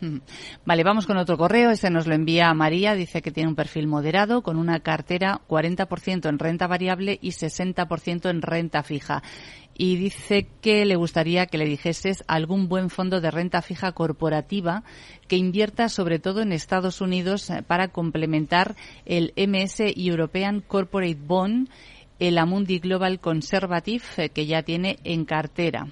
Vale, 0.64 0.84
vamos 0.84 1.06
con 1.06 1.16
otro 1.16 1.36
correo. 1.36 1.70
Este 1.70 1.90
nos 1.90 2.06
lo 2.06 2.14
envía 2.14 2.52
María. 2.54 2.94
Dice 2.94 3.22
que 3.22 3.30
tiene 3.30 3.48
un 3.48 3.56
perfil 3.56 3.86
moderado 3.86 4.42
con 4.42 4.56
una 4.56 4.80
cartera 4.80 5.40
40% 5.48 6.28
en 6.28 6.38
renta 6.38 6.66
variable 6.66 7.18
y 7.20 7.30
60% 7.30 8.30
en 8.30 8.42
renta 8.42 8.82
fija 8.82 9.22
y 9.78 9.96
dice 9.96 10.48
que 10.60 10.84
le 10.84 10.96
gustaría 10.96 11.46
que 11.46 11.56
le 11.56 11.64
dijeses 11.64 12.24
algún 12.26 12.68
buen 12.68 12.90
fondo 12.90 13.20
de 13.20 13.30
renta 13.30 13.62
fija 13.62 13.92
corporativa 13.92 14.82
que 15.28 15.36
invierta 15.36 15.88
sobre 15.88 16.18
todo 16.18 16.42
en 16.42 16.52
Estados 16.52 17.00
Unidos 17.00 17.48
eh, 17.48 17.62
para 17.66 17.88
complementar 17.88 18.74
el 19.06 19.32
MS 19.36 19.94
European 19.96 20.60
Corporate 20.60 21.16
Bond, 21.16 21.70
el 22.18 22.38
Amundi 22.38 22.80
Global 22.80 23.20
Conservative 23.20 24.04
eh, 24.16 24.28
que 24.30 24.46
ya 24.46 24.62
tiene 24.64 24.98
en 25.04 25.24
cartera. 25.24 25.86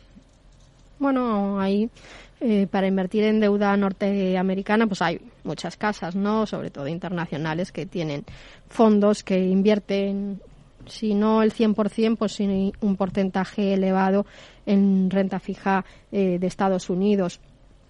Bueno, 0.99 1.61
ahí 1.61 1.89
eh, 2.41 2.67
para 2.69 2.89
invertir 2.89 3.23
en 3.25 3.39
deuda 3.39 3.77
norteamericana, 3.77 4.87
pues 4.89 5.01
hay 5.01 5.21
muchas 5.45 5.77
casas, 5.77 6.17
¿no? 6.17 6.45
Sobre 6.47 6.71
todo 6.71 6.89
internacionales 6.89 7.71
que 7.71 7.87
tienen 7.87 8.25
fondos 8.69 9.23
que 9.23 9.39
invierten 9.39 10.41
si 10.89 11.15
no 11.15 11.43
el 11.43 11.53
100%, 11.53 12.17
pues 12.17 12.33
sí 12.33 12.73
un 12.81 12.97
porcentaje 12.97 13.75
elevado 13.75 14.27
en 14.65 15.11
renta 15.11 15.39
fija 15.39 15.85
eh, 16.13 16.39
de 16.39 16.47
Estados 16.47 16.91
Unidos. 16.91 17.41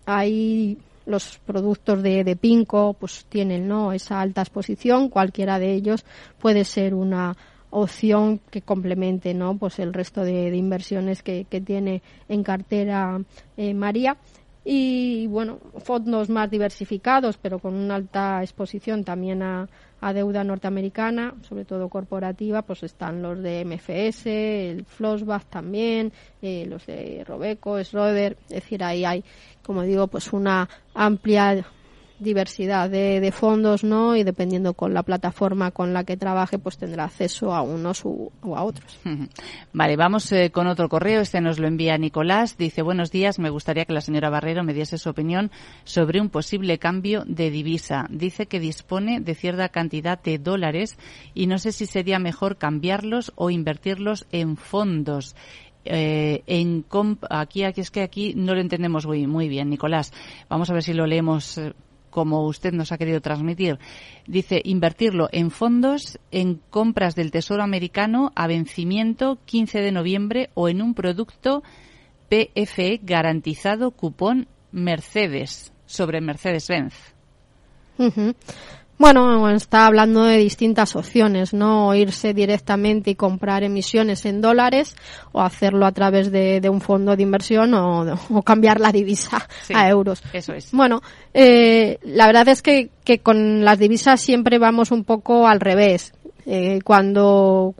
Hay 0.07 0.79
los 1.07 1.39
productos 1.39 2.03
de, 2.03 2.25
de, 2.25 2.37
Pinco, 2.37 2.95
pues 2.95 3.27
tienen 3.29 3.69
no 3.69 3.93
esa 3.93 4.21
alta 4.21 4.43
exposición, 4.43 5.09
cualquiera 5.09 5.59
de 5.59 5.73
ellos 5.73 6.05
puede 6.39 6.65
ser 6.65 6.95
una 6.95 7.37
opción 7.71 8.41
que 8.51 8.63
complemente 8.63 9.35
no 9.35 9.57
pues 9.59 9.79
el 9.79 9.93
resto 9.93 10.23
de, 10.23 10.55
inversiones 10.57 11.23
que, 11.23 11.45
tiene 11.45 12.03
en 12.29 12.43
cartera 12.43 13.21
eh, 13.57 13.75
María. 13.75 14.17
Y 14.69 15.29
bueno 15.29 15.61
fondos 15.85 16.29
más 16.29 16.51
diversificados 16.51 17.39
pero 17.39 17.61
con 17.61 17.75
una 17.75 17.95
alta 17.95 18.43
exposición 18.43 19.05
también 19.05 19.41
a, 19.43 19.69
a 20.07 20.13
deuda 20.13 20.45
norteamericana, 20.45 21.35
sobre 21.43 21.65
todo 21.65 21.89
corporativa, 21.89 22.63
pues 22.63 22.85
están 22.85 23.23
los 23.23 23.43
de 23.43 23.65
MFS, 23.65 24.27
el 24.27 24.85
Flossbach 24.85 25.47
también, 25.47 26.13
eh, 26.41 26.65
los 26.69 26.87
de 26.87 27.25
Robeco, 27.27 27.83
Schroeder, 27.83 28.37
es 28.45 28.63
decir, 28.63 28.85
ahí 28.85 29.05
hay, 29.05 29.25
como 29.65 29.83
digo, 29.83 30.07
pues 30.07 30.33
una 30.33 30.69
amplia 30.95 31.67
diversidad 32.19 32.89
de, 32.91 33.33
fondos, 33.33 33.85
¿no? 33.85 34.17
Y 34.17 34.23
dependiendo 34.23 34.75
con 34.75 34.95
la 34.95 35.03
plataforma 35.03 35.71
con 35.71 35.93
la 35.93 36.05
que 36.05 36.17
trabaje, 36.17 36.59
pues 36.59 36.79
tendrá 36.79 37.05
acceso 37.05 37.55
a 37.55 37.63
unos 37.63 38.05
u, 38.05 38.31
o 38.43 38.57
a 38.57 38.63
otros. 38.63 38.99
Vale, 39.73 39.97
vamos 39.97 40.31
eh, 40.33 40.51
con 40.51 40.67
otro 40.67 40.89
correo. 40.89 41.21
Este 41.21 41.41
nos 41.41 41.59
lo 41.59 41.67
envía 41.67 41.99
Nicolás. 41.99 42.57
Dice, 42.57 42.83
buenos 42.83 43.11
días, 43.11 43.39
me 43.39 43.51
gustaría 43.51 43.85
que 43.85 43.93
la 43.93 44.01
señora 44.01 44.31
Barrero 44.31 44.65
me 44.65 44.75
diese 44.75 44.99
su 44.99 45.11
opinión 45.11 45.51
sobre 45.85 46.21
un 46.21 46.31
posible 46.31 46.79
cambio 46.79 47.25
de 47.27 47.51
divisa. 47.51 48.07
Dice 48.11 48.47
que 48.47 48.61
dispone 48.61 49.21
de 49.21 49.35
cierta 49.35 49.69
cantidad 49.69 50.23
de 50.23 50.39
dólares 50.39 50.99
y 51.35 51.47
no 51.47 51.59
sé 51.59 51.73
si 51.73 51.87
sería 51.87 52.19
mejor 52.19 52.57
cambiarlos 52.57 53.33
o 53.37 53.51
invertirlos 53.51 54.27
en 54.33 54.57
fondos. 54.57 55.35
Eh, 55.89 56.43
en 56.47 56.85
aquí, 57.31 57.63
aquí 57.63 57.81
es 57.81 57.91
que 57.91 58.03
aquí 58.03 58.35
no 58.35 58.55
lo 58.55 58.61
entendemos 58.61 59.07
muy, 59.07 59.27
muy 59.27 59.49
bien, 59.49 59.71
Nicolás. 59.71 60.13
Vamos 60.49 60.69
a 60.69 60.75
ver 60.75 60.83
si 60.83 60.93
lo 60.93 61.07
leemos 61.07 61.59
eh, 61.59 61.73
como 62.17 62.47
usted 62.47 62.73
nos 62.73 62.93
ha 62.93 62.97
querido 62.97 63.21
transmitir. 63.21 63.79
Dice 64.27 64.63
invertirlo 64.65 65.29
en 65.33 65.51
fondos, 65.51 66.19
en 66.31 66.63
compras 66.71 67.15
del 67.15 67.31
Tesoro 67.31 67.63
americano 67.63 68.33
a 68.35 68.47
vencimiento 68.47 69.37
15 69.45 69.83
de 69.83 69.93
noviembre 69.93 70.49
o 70.55 70.71
en 70.71 70.81
un 70.81 70.95
producto 70.95 71.63
PFE 72.31 73.01
garantizado 73.03 73.91
cupón 73.91 74.49
Mercedes 74.73 75.75
sobre 75.85 76.23
Mercedes-Benz. 76.23 76.95
Bueno, 78.99 79.51
está 79.51 79.87
hablando 79.87 80.25
de 80.25 80.39
distintas 80.39 80.97
opciones, 80.97 81.53
¿no? 81.53 81.95
irse 81.95 82.33
directamente 82.33 83.11
y 83.11 83.15
comprar 83.15 83.63
emisiones 83.63 84.25
en 84.25 84.41
dólares 84.41 84.97
o 85.33 85.43
hacerlo 85.43 85.85
a 85.85 85.93
través 85.93 86.33
de, 86.33 86.67
un 86.71 86.81
fondo 86.81 87.15
de 87.15 87.23
inversión 87.23 87.75
o, 87.75 88.43
cambiar 88.43 88.81
la 88.81 88.93
divisa 88.93 89.47
a 89.75 89.89
euros. 89.89 90.23
Eso 90.33 90.55
es. 90.55 90.73
Bueno, 90.73 91.03
eh, 91.35 91.99
la 92.05 92.27
verdad 92.27 92.49
es 92.49 92.63
que, 92.63 92.91
que 93.05 93.19
con 93.19 93.65
las 93.65 93.79
divisas 93.79 94.21
siempre 94.21 94.59
vamos 94.59 94.91
un 94.91 95.05
poco 95.05 95.47
al 95.47 95.61
revés. 95.61 96.15
Eh, 96.49 96.79
cuando 96.85 97.75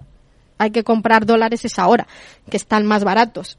hay 0.59 0.71
que 0.71 0.85
comprar 0.85 1.27
dólares 1.27 1.65
es 1.65 1.79
ahora, 1.79 2.07
que 2.51 2.57
están 2.57 2.87
más 2.87 3.05
baratos. 3.05 3.59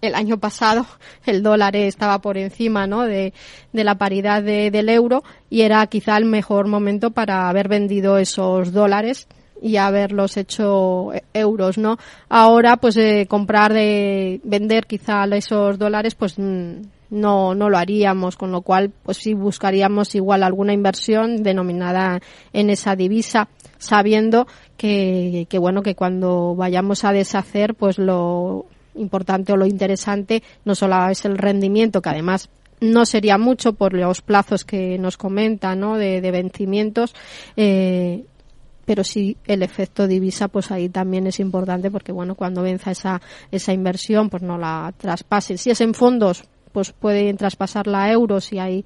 El 0.00 0.14
año 0.14 0.38
pasado 0.38 0.86
el 1.26 1.42
dólar 1.42 1.76
estaba 1.76 2.20
por 2.20 2.36
encima 2.36 2.86
¿no? 2.86 3.02
de, 3.02 3.32
de 3.72 3.84
la 3.84 3.96
paridad 3.96 4.42
del 4.42 4.88
euro 4.88 5.24
y 5.50 5.62
era 5.62 5.86
quizá 5.86 6.16
el 6.16 6.24
mejor 6.24 6.66
momento 6.66 7.10
para 7.10 7.48
haber 7.48 7.68
vendido 7.68 8.18
esos 8.18 8.72
dólares 8.72 9.28
y 9.60 9.76
haberlos 9.76 10.36
hecho 10.36 11.10
euros, 11.32 11.78
¿no? 11.78 11.96
Ahora, 12.28 12.76
pues, 12.76 12.96
eh, 12.96 13.26
comprar, 13.28 13.72
de 13.72 14.40
vender 14.44 14.86
quizá 14.86 15.24
esos 15.24 15.78
dólares, 15.78 16.14
pues, 16.14 16.38
mm, 16.38 16.82
no, 17.10 17.54
no 17.54 17.70
lo 17.70 17.78
haríamos, 17.78 18.36
con 18.36 18.50
lo 18.50 18.62
cual, 18.62 18.90
pues 19.02 19.18
sí 19.18 19.34
buscaríamos 19.34 20.14
igual 20.14 20.42
alguna 20.42 20.72
inversión 20.72 21.42
denominada 21.42 22.20
en 22.52 22.70
esa 22.70 22.96
divisa 22.96 23.48
sabiendo 23.78 24.46
que, 24.76 25.46
que, 25.48 25.58
bueno, 25.58 25.82
que 25.82 25.94
cuando 25.94 26.54
vayamos 26.56 27.04
a 27.04 27.12
deshacer, 27.12 27.74
pues 27.74 27.98
lo 27.98 28.66
importante 28.96 29.52
o 29.52 29.56
lo 29.56 29.66
interesante 29.66 30.42
no 30.64 30.74
solo 30.74 31.08
es 31.08 31.24
el 31.24 31.38
rendimiento, 31.38 32.00
que 32.00 32.10
además 32.10 32.48
no 32.80 33.06
sería 33.06 33.38
mucho 33.38 33.74
por 33.74 33.94
los 33.94 34.20
plazos 34.20 34.64
que 34.64 34.98
nos 34.98 35.16
comenta, 35.16 35.74
¿no? 35.74 35.96
De, 35.96 36.20
de 36.20 36.30
vencimientos, 36.30 37.14
eh, 37.56 38.24
pero 38.84 39.04
sí 39.04 39.36
el 39.46 39.62
efecto 39.62 40.06
divisa 40.06 40.48
pues 40.48 40.70
ahí 40.70 40.88
también 40.88 41.26
es 41.26 41.40
importante 41.40 41.90
porque 41.90 42.12
bueno 42.12 42.34
cuando 42.34 42.62
venza 42.62 42.90
esa 42.90 43.20
esa 43.50 43.72
inversión 43.72 44.30
pues 44.30 44.42
no 44.42 44.58
la 44.58 44.92
traspase 44.96 45.58
si 45.58 45.70
es 45.70 45.80
en 45.80 45.94
fondos 45.94 46.44
pues 46.72 46.92
pueden 46.92 47.36
traspasarla 47.36 48.04
a 48.04 48.12
euros 48.12 48.52
y 48.52 48.58
hay 48.58 48.84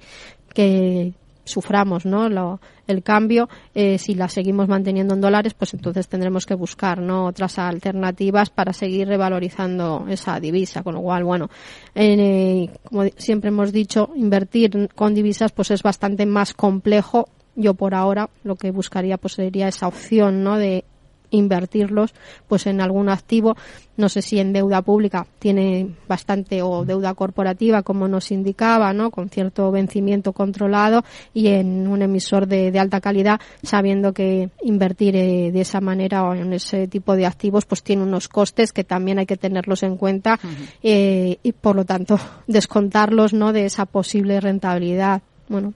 que 0.53 1.13
suframos 1.43 2.05
¿no? 2.05 2.29
Lo, 2.29 2.59
el 2.89 3.03
cambio, 3.03 3.49
eh, 3.75 3.99
si 3.99 4.15
la 4.15 4.27
seguimos 4.27 4.67
manteniendo 4.67 5.13
en 5.13 5.21
dólares, 5.21 5.53
pues 5.53 5.75
entonces 5.75 6.07
tendremos 6.07 6.47
que 6.47 6.55
buscar 6.55 6.99
¿no? 6.99 7.25
otras 7.25 7.59
alternativas 7.59 8.49
para 8.49 8.73
seguir 8.73 9.07
revalorizando 9.07 10.05
esa 10.09 10.39
divisa. 10.39 10.81
Con 10.81 10.95
lo 10.95 11.01
cual, 11.01 11.23
bueno, 11.23 11.49
eh, 11.93 12.69
como 12.83 13.03
siempre 13.17 13.49
hemos 13.49 13.71
dicho, 13.71 14.09
invertir 14.15 14.89
con 14.95 15.13
divisas 15.13 15.51
pues 15.51 15.69
es 15.69 15.83
bastante 15.83 16.25
más 16.25 16.53
complejo. 16.55 17.29
Yo 17.55 17.73
por 17.73 17.93
ahora 17.93 18.29
lo 18.43 18.55
que 18.55 18.71
buscaría 18.71 19.17
pues 19.17 19.33
sería 19.33 19.67
esa 19.67 19.87
opción 19.87 20.43
¿no? 20.43 20.57
de 20.57 20.85
invertirlos 21.31 22.13
pues 22.47 22.67
en 22.67 22.81
algún 22.81 23.09
activo. 23.09 23.55
No 23.97 24.09
sé 24.09 24.21
si 24.21 24.39
en 24.39 24.53
deuda 24.53 24.81
pública 24.81 25.27
tiene 25.39 25.89
bastante 26.07 26.61
o 26.61 26.85
deuda 26.85 27.13
corporativa 27.13 27.83
como 27.83 28.07
nos 28.07 28.31
indicaba 28.31 28.93
no 28.93 29.11
con 29.11 29.29
cierto 29.29 29.71
vencimiento 29.71 30.33
controlado 30.33 31.03
y 31.33 31.47
en 31.47 31.87
un 31.87 32.01
emisor 32.01 32.47
de, 32.47 32.77
alta 32.79 33.01
calidad 33.01 33.41
sabiendo 33.61 34.13
que 34.13 34.49
invertir 34.61 35.15
eh, 35.15 35.51
de 35.51 35.61
esa 35.61 35.81
manera 35.81 36.23
o 36.23 36.33
en 36.33 36.53
ese 36.53 36.87
tipo 36.87 37.15
de 37.15 37.25
activos 37.25 37.65
pues 37.65 37.83
tiene 37.83 38.03
unos 38.03 38.29
costes 38.29 38.71
que 38.71 38.85
también 38.85 39.19
hay 39.19 39.25
que 39.25 39.37
tenerlos 39.37 39.83
en 39.83 39.97
cuenta 39.97 40.39
eh, 40.81 41.37
y 41.43 41.51
por 41.51 41.75
lo 41.75 41.83
tanto 41.83 42.17
descontarlos 42.47 43.33
no 43.33 43.51
de 43.51 43.65
esa 43.65 43.85
posible 43.85 44.39
rentabilidad. 44.39 45.21
Bueno 45.49 45.73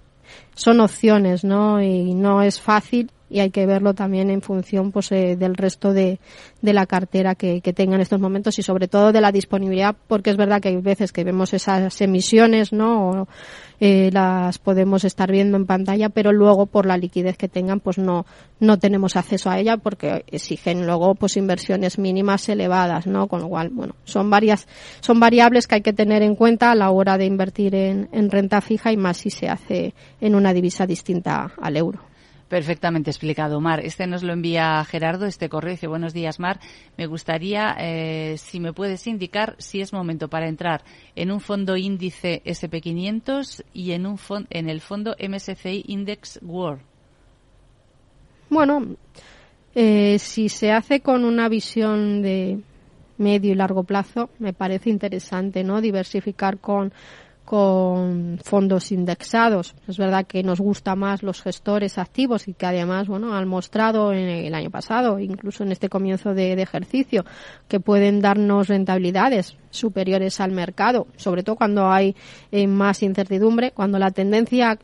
son 0.56 0.80
opciones 0.80 1.44
no 1.44 1.82
y 1.82 2.14
no 2.14 2.42
es 2.42 2.60
fácil 2.60 3.12
y 3.34 3.40
hay 3.40 3.50
que 3.50 3.66
verlo 3.66 3.96
también 3.96 4.30
en 4.30 4.44
función 4.44 4.92
pues 4.92 5.12
eh, 5.12 5.36
del 5.36 5.56
resto 5.56 5.92
de, 5.92 6.20
de 6.62 6.74
la 6.74 6.86
cartera 6.86 7.34
que, 7.34 7.62
que 7.62 7.74
tenga 7.74 7.96
en 7.96 8.02
estos 8.02 8.20
momentos 8.20 8.60
y 8.60 8.62
sobre 8.62 8.88
todo 8.88 9.12
de 9.12 9.22
la 9.22 9.32
disponibilidad 9.32 9.96
porque 10.08 10.30
es 10.30 10.38
verdad 10.38 10.62
que 10.62 10.70
hay 10.70 10.78
veces 10.78 11.12
que 11.12 11.24
vemos 11.24 11.52
esas 11.54 12.00
emisiones 12.00 12.72
no 12.72 13.10
o, 13.10 13.28
eh, 13.80 14.12
las 14.14 14.60
podemos 14.60 15.04
estar 15.04 15.32
viendo 15.32 15.58
en 15.58 15.66
pantalla 15.66 16.10
pero 16.10 16.32
luego 16.32 16.68
por 16.68 16.86
la 16.86 16.96
liquidez 16.96 17.36
que 17.36 17.50
tengan 17.50 17.80
pues 17.80 17.98
no 17.98 18.28
no 18.60 18.78
tenemos 18.78 19.16
acceso 19.16 19.50
a 19.50 19.58
ella 19.58 19.78
porque 19.78 20.24
exigen 20.28 20.86
luego 20.86 21.16
pues 21.16 21.36
inversiones 21.36 21.98
mínimas 21.98 22.48
elevadas 22.50 23.08
no 23.08 23.28
con 23.28 23.42
lo 23.42 23.50
cual 23.50 23.70
bueno 23.72 23.96
son 24.04 24.30
varias 24.30 24.68
son 25.00 25.20
variables 25.20 25.66
que 25.66 25.76
hay 25.76 25.82
que 25.82 25.92
tener 25.92 26.22
en 26.22 26.36
cuenta 26.36 26.72
a 26.72 26.76
la 26.76 26.92
hora 26.92 27.18
de 27.18 27.26
invertir 27.26 27.74
en, 27.74 28.10
en 28.12 28.30
renta 28.30 28.62
fija 28.62 28.92
y 28.92 28.98
más 28.98 29.18
si 29.18 29.32
se 29.32 29.50
hace 29.50 29.96
en 30.22 30.36
una 30.36 30.54
divisa 30.54 30.86
distinta 30.86 31.52
al 31.60 31.78
euro 31.78 32.13
Perfectamente 32.50 33.10
explicado, 33.10 33.60
Mar. 33.60 33.80
Este 33.80 34.06
nos 34.06 34.22
lo 34.22 34.34
envía 34.34 34.84
Gerardo, 34.86 35.26
este 35.26 35.50
correo. 35.50 35.72
Dice, 35.72 35.88
buenos 35.88 36.14
días, 36.14 36.40
Mar. 36.40 36.60
Me 36.98 37.08
gustaría, 37.08 37.76
eh, 37.80 38.36
si 38.38 38.60
me 38.60 38.74
puedes 38.74 39.08
indicar 39.08 39.56
si 39.58 39.82
es 39.82 39.92
momento 39.92 40.28
para 40.28 40.48
entrar 40.48 40.84
en 41.16 41.32
un 41.32 41.40
fondo 41.40 41.78
índice 41.78 42.44
SP500 42.46 43.64
y 43.74 43.94
en, 43.94 44.06
un 44.06 44.20
en 44.50 44.70
el 44.70 44.82
fondo 44.82 45.16
MSCI 45.20 45.86
Index 45.88 46.40
World. 46.44 46.82
Bueno, 48.50 48.86
eh, 49.74 50.20
si 50.20 50.50
se 50.50 50.72
hace 50.72 51.00
con 51.00 51.26
una 51.26 51.50
visión 51.50 52.22
de 52.22 52.60
medio 53.18 53.52
y 53.52 53.56
largo 53.56 53.84
plazo, 53.84 54.30
me 54.38 54.54
parece 54.54 54.90
interesante, 54.92 55.64
¿no? 55.64 55.82
Diversificar 55.82 56.60
con 56.60 56.94
con 57.46 58.40
fondos 58.44 58.92
indexados. 58.92 59.76
Es 59.88 59.98
verdad 59.98 60.26
que 60.26 60.44
nos 60.44 60.60
gusta 60.60 60.96
más 60.96 61.24
los 61.24 61.42
gestores 61.42 61.98
activos 61.98 62.48
y 62.48 62.54
que 62.54 62.66
además, 62.66 63.08
bueno, 63.08 63.36
han 63.36 63.48
mostrado 63.48 64.14
en 64.14 64.30
el 64.30 64.56
año 64.56 64.70
pasado, 64.70 65.20
incluso 65.20 65.64
en 65.64 65.72
este 65.72 65.90
comienzo 65.90 66.34
de, 66.34 66.54
ejercicio, 66.54 67.26
que 67.68 67.80
pueden 67.80 68.22
darnos 68.22 68.68
rentabilidades 68.68 69.58
superiores 69.70 70.40
al 70.40 70.52
mercado, 70.52 71.08
sobre 71.18 71.44
todo 71.44 71.56
cuando 71.56 71.90
hay 71.90 72.16
eh, 72.52 72.68
más 72.68 73.04
incertidumbre, 73.04 73.72
cuando 73.72 74.00
la 74.00 74.12
tendencia 74.12 74.78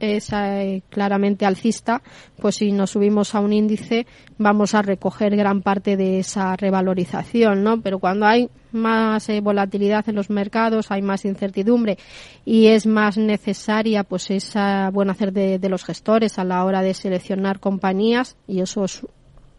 es 0.00 0.32
eh, 0.32 0.82
claramente 0.88 1.46
alcista, 1.46 2.02
pues 2.40 2.56
si 2.56 2.72
nos 2.72 2.90
subimos 2.90 3.34
a 3.34 3.40
un 3.40 3.52
índice 3.52 4.06
vamos 4.38 4.74
a 4.74 4.82
recoger 4.82 5.36
gran 5.36 5.62
parte 5.62 5.96
de 5.96 6.18
esa 6.18 6.56
revalorización, 6.56 7.62
¿no? 7.62 7.80
Pero 7.80 7.98
cuando 7.98 8.26
hay 8.26 8.48
más 8.72 9.28
eh, 9.28 9.40
volatilidad 9.40 10.08
en 10.08 10.16
los 10.16 10.30
mercados, 10.30 10.90
hay 10.90 11.02
más 11.02 11.24
incertidumbre 11.24 11.98
y 12.44 12.66
es 12.66 12.86
más 12.86 13.16
necesaria 13.16 14.04
pues 14.04 14.30
esa 14.30 14.90
buen 14.90 15.10
hacer 15.10 15.32
de, 15.32 15.68
los 15.68 15.84
gestores 15.84 16.38
a 16.38 16.44
la 16.44 16.64
hora 16.64 16.82
de 16.82 16.94
seleccionar 16.94 17.60
compañías 17.60 18.36
y 18.46 18.60
eso 18.60 18.84
es 18.84 19.06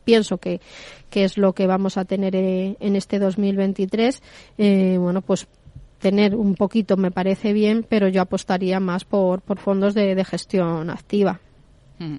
pienso 0.03 0.37
que, 0.37 0.59
que 1.09 1.23
es 1.23 1.37
lo 1.37 1.53
que 1.53 1.65
vamos 1.65 1.97
a 1.97 2.05
tener 2.05 2.35
eh, 2.35 2.75
en 2.79 2.95
este 2.95 3.19
2023, 3.19 4.21
eh, 4.57 4.97
bueno, 4.99 5.21
pues 5.21 5.47
tener 5.99 6.35
un 6.35 6.55
poquito 6.55 6.97
me 6.97 7.11
parece 7.11 7.53
bien, 7.53 7.85
pero 7.87 8.09
yo 8.09 8.21
apostaría 8.21 8.81
más 8.81 9.05
por, 9.05 9.41
por 9.41 9.59
fondos 9.59 9.93
de, 9.93 10.15
de 10.15 10.25
gestión 10.25 10.89
activa. 10.89 11.39
Mm. 11.99 12.15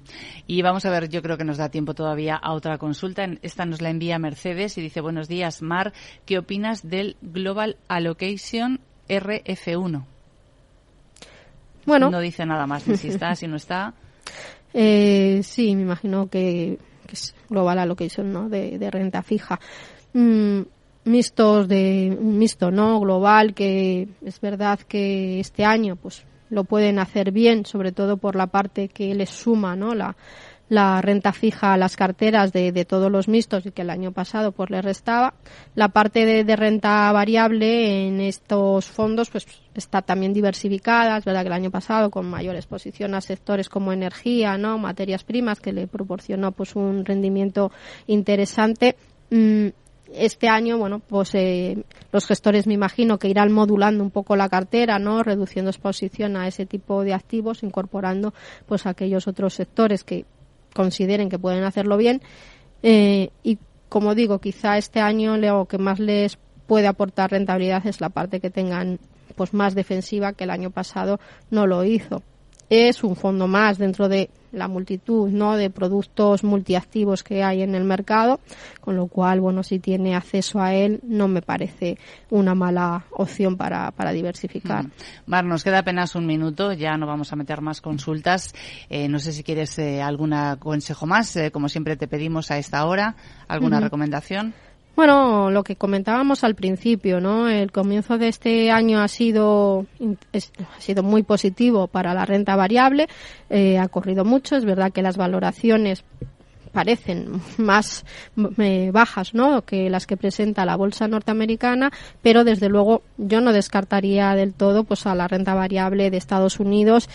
Y 0.47 0.61
vamos 0.61 0.85
a 0.85 0.89
ver, 0.89 1.09
yo 1.09 1.21
creo 1.21 1.37
que 1.37 1.43
nos 1.43 1.57
da 1.57 1.69
tiempo 1.69 1.93
todavía 1.93 2.35
a 2.35 2.53
otra 2.53 2.77
consulta. 2.77 3.25
Esta 3.41 3.65
nos 3.65 3.81
la 3.81 3.89
envía 3.89 4.19
Mercedes 4.19 4.77
y 4.77 4.81
dice, 4.81 5.01
buenos 5.01 5.27
días, 5.27 5.61
Mar, 5.61 5.93
¿qué 6.25 6.37
opinas 6.37 6.87
del 6.87 7.17
Global 7.21 7.77
Allocation 7.87 8.79
RF1? 9.09 10.05
Bueno. 11.85 12.09
No 12.09 12.19
dice 12.19 12.45
nada 12.45 12.65
más, 12.65 12.83
si 12.83 13.09
está, 13.09 13.35
si 13.35 13.47
no 13.47 13.55
está. 13.55 13.93
Eh, 14.77 15.39
sí, 15.41 15.73
me 15.73 15.83
imagino 15.83 16.27
que, 16.29 16.77
que 17.07 17.13
es 17.13 17.33
Global 17.49 17.79
Allocation, 17.79 18.33
¿no? 18.33 18.49
De, 18.49 18.77
de 18.77 18.91
renta 18.91 19.23
fija. 19.23 19.57
Mm, 20.11 20.63
mixtos 21.05 21.67
de 21.67 22.15
un 22.19 22.37
mixto 22.37 22.71
no 22.71 22.99
global 22.99 23.53
que 23.53 24.09
es 24.25 24.41
verdad 24.41 24.79
que 24.79 25.39
este 25.39 25.63
año 25.63 25.95
pues 25.95 26.25
lo 26.49 26.63
pueden 26.63 26.99
hacer 26.99 27.31
bien 27.31 27.65
sobre 27.65 27.91
todo 27.91 28.17
por 28.17 28.35
la 28.35 28.47
parte 28.47 28.87
que 28.87 29.13
les 29.15 29.29
suma 29.29 29.75
no 29.75 29.95
la 30.67 31.01
renta 31.01 31.31
fija 31.31 31.73
a 31.73 31.77
las 31.77 31.95
carteras 31.95 32.51
de, 32.51 32.71
de 32.71 32.85
todos 32.85 33.11
los 33.11 33.27
mixtos 33.27 33.65
y 33.65 33.71
que 33.71 33.83
el 33.83 33.89
año 33.89 34.11
pasado 34.11 34.51
pues 34.51 34.69
le 34.69 34.81
restaba. 34.81 35.35
La 35.75 35.89
parte 35.89 36.25
de, 36.25 36.43
de 36.43 36.55
renta 36.55 37.11
variable 37.11 38.07
en 38.07 38.19
estos 38.19 38.85
fondos 38.87 39.29
pues 39.29 39.45
está 39.75 40.01
también 40.01 40.33
diversificada. 40.33 41.17
Es 41.17 41.25
verdad 41.25 41.41
que 41.41 41.47
el 41.47 41.53
año 41.53 41.71
pasado 41.71 42.09
con 42.09 42.25
mayor 42.25 42.55
exposición 42.55 43.13
a 43.13 43.21
sectores 43.21 43.69
como 43.69 43.93
energía 43.93 44.57
no 44.57 44.77
materias 44.77 45.23
primas 45.23 45.59
que 45.59 45.73
le 45.73 45.87
proporcionó 45.87 46.51
pues 46.51 46.75
un 46.75 47.05
rendimiento 47.05 47.71
interesante. 48.07 48.95
Mm, 49.29 49.67
este 50.13 50.47
año, 50.47 50.77
bueno, 50.77 50.99
pues 50.99 51.33
eh, 51.35 51.83
los 52.11 52.25
gestores 52.25 52.67
me 52.67 52.73
imagino 52.73 53.17
que 53.17 53.27
irán 53.27 53.51
modulando 53.51 54.03
un 54.03 54.11
poco 54.11 54.35
la 54.35 54.49
cartera, 54.49 54.99
¿no? 54.99 55.23
Reduciendo 55.23 55.71
exposición 55.71 56.37
a 56.37 56.47
ese 56.47 56.65
tipo 56.65 57.03
de 57.03 57.13
activos, 57.13 57.63
incorporando 57.63 58.33
pues 58.65 58.85
aquellos 58.85 59.27
otros 59.27 59.53
sectores 59.53 60.03
que 60.03 60.25
consideren 60.73 61.29
que 61.29 61.39
pueden 61.39 61.63
hacerlo 61.63 61.97
bien. 61.97 62.21
Eh, 62.83 63.29
y 63.43 63.57
como 63.89 64.15
digo, 64.15 64.39
quizá 64.39 64.77
este 64.77 64.99
año 64.99 65.37
lo 65.37 65.65
que 65.65 65.77
más 65.77 65.99
les 65.99 66.37
puede 66.67 66.87
aportar 66.87 67.31
rentabilidad 67.31 67.85
es 67.87 68.01
la 68.01 68.09
parte 68.09 68.39
que 68.39 68.49
tengan 68.49 68.99
pues 69.35 69.53
más 69.53 69.75
defensiva 69.75 70.33
que 70.33 70.45
el 70.45 70.49
año 70.49 70.71
pasado 70.71 71.19
no 71.49 71.67
lo 71.67 71.83
hizo 71.83 72.23
es 72.69 73.03
un 73.03 73.15
fondo 73.15 73.47
más 73.47 73.77
dentro 73.77 74.09
de 74.09 74.29
la 74.55 74.67
multitud 74.67 75.29
¿no? 75.29 75.57
de 75.57 75.69
productos 75.69 76.43
multiactivos 76.43 77.23
que 77.23 77.43
hay 77.43 77.61
en 77.61 77.75
el 77.75 77.83
mercado, 77.83 78.39
con 78.81 78.95
lo 78.95 79.07
cual, 79.07 79.41
bueno, 79.41 79.63
si 79.63 79.79
tiene 79.79 80.15
acceso 80.15 80.61
a 80.61 80.73
él, 80.73 80.99
no 81.03 81.27
me 81.27 81.41
parece 81.41 81.97
una 82.29 82.55
mala 82.55 83.05
opción 83.11 83.57
para, 83.57 83.91
para 83.91 84.11
diversificar. 84.11 84.85
Mm. 84.85 84.91
Mar, 85.27 85.45
nos 85.45 85.63
queda 85.63 85.79
apenas 85.79 86.15
un 86.15 86.25
minuto, 86.25 86.73
ya 86.73 86.97
no 86.97 87.05
vamos 87.05 87.31
a 87.31 87.35
meter 87.35 87.61
más 87.61 87.81
consultas. 87.81 88.53
Eh, 88.89 89.07
no 89.07 89.19
sé 89.19 89.31
si 89.33 89.43
quieres 89.43 89.77
eh, 89.79 90.01
algún 90.01 90.33
consejo 90.59 91.05
más, 91.05 91.35
eh, 91.35 91.51
como 91.51 91.69
siempre 91.69 91.97
te 91.97 92.07
pedimos 92.07 92.51
a 92.51 92.57
esta 92.57 92.85
hora, 92.85 93.15
alguna 93.47 93.79
recomendación. 93.79 94.53
Bueno, 94.95 95.51
lo 95.51 95.63
que 95.63 95.75
comentábamos 95.75 96.45
al 96.45 96.55
principio, 96.55 97.19
¿no? 97.19 97.49
El 97.49 97.71
comienzo 97.73 98.17
de 98.17 98.29
este 98.29 98.71
año 98.71 99.01
ha 99.01 99.09
sido 99.09 99.85
ha 100.31 100.81
sido 100.81 101.03
muy 101.03 101.23
positivo 101.23 101.87
para 101.87 102.13
la 102.13 102.25
renta 102.25 102.55
variable, 102.55 103.07
eh, 103.49 103.77
ha 103.77 103.89
corrido 103.89 104.23
mucho, 104.23 104.55
es 104.55 104.63
verdad 104.63 104.93
que 104.93 105.01
las 105.01 105.17
valoraciones 105.17 106.05
parecen 106.71 107.41
más 107.57 108.05
eh, 108.57 108.91
bajas 108.93 109.33
¿no? 109.33 109.63
que 109.63 109.89
las 109.89 110.05
que 110.05 110.17
presenta 110.17 110.65
la 110.65 110.75
bolsa 110.75 111.07
norteamericana, 111.07 111.91
pero 112.21 112.43
desde 112.43 112.69
luego 112.69 113.01
yo 113.17 113.41
no 113.41 113.53
descartaría 113.53 114.35
del 114.35 114.53
todo 114.53 114.83
pues 114.83 115.05
a 115.07 115.15
la 115.15 115.27
renta 115.27 115.55
variable 115.55 116.11
de 116.11 116.17
Estados 116.17 116.59
Unidos 116.59 117.09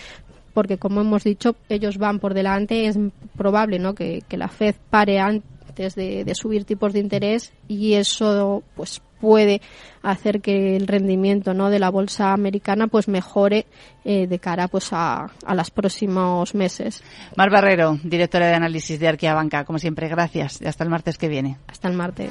porque 0.55 0.79
como 0.79 1.03
hemos 1.03 1.25
dicho 1.25 1.55
ellos 1.69 1.99
van 1.99 2.19
por 2.19 2.35
delante 2.35 2.87
es 2.87 2.99
probable 3.37 3.79
¿no? 3.79 3.95
que, 3.95 4.23
que 4.27 4.39
la 4.39 4.49
Fed 4.49 4.75
pare 4.89 5.21
antes 5.21 5.60
de, 5.89 6.25
de 6.25 6.35
subir 6.35 6.65
tipos 6.65 6.93
de 6.93 7.01
interés 7.01 7.53
y 7.69 7.95
eso 7.95 8.63
pues 8.77 9.01
puede 9.21 9.61
hacer 10.03 10.41
que 10.41 10.77
el 10.77 10.87
rendimiento 10.87 11.53
no 11.53 11.69
de 11.69 11.79
la 11.79 11.91
bolsa 11.91 12.33
americana 12.33 12.87
pues 12.87 13.07
mejore 13.07 13.67
eh, 14.05 14.27
de 14.27 14.39
cara 14.39 14.69
pues 14.69 14.93
a, 14.93 15.31
a 15.45 15.55
los 15.55 15.71
próximos 15.71 16.55
meses 16.55 17.03
Mar 17.37 17.51
Barrero, 17.51 17.99
directora 18.03 18.47
de 18.47 18.55
análisis 18.55 18.99
de 18.99 19.09
Arquea 19.09 19.35
Banca, 19.35 19.65
como 19.65 19.79
siempre, 19.79 20.09
gracias. 20.09 20.61
Y 20.61 20.67
hasta 20.67 20.85
el 20.85 20.91
martes 20.91 21.19
que 21.19 21.29
viene. 21.29 21.59
hasta 21.67 21.89
el 21.89 21.95
martes 21.95 22.31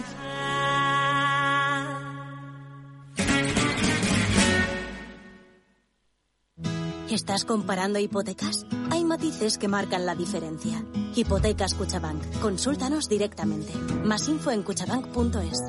¿Estás 7.12 7.44
comparando 7.44 7.98
hipotecas? 7.98 8.68
Hay 8.92 9.04
matices 9.04 9.58
que 9.58 9.68
marcan 9.68 10.06
la 10.06 10.14
diferencia. 10.14 10.86
Hipotecas 11.16 11.74
Cuchabank. 11.74 12.24
Consúltanos 12.40 13.10
directamente. 13.10 13.74
Más 14.04 14.30
info 14.30 14.52
en 14.52 14.62
cuchabank.es. 14.62 15.60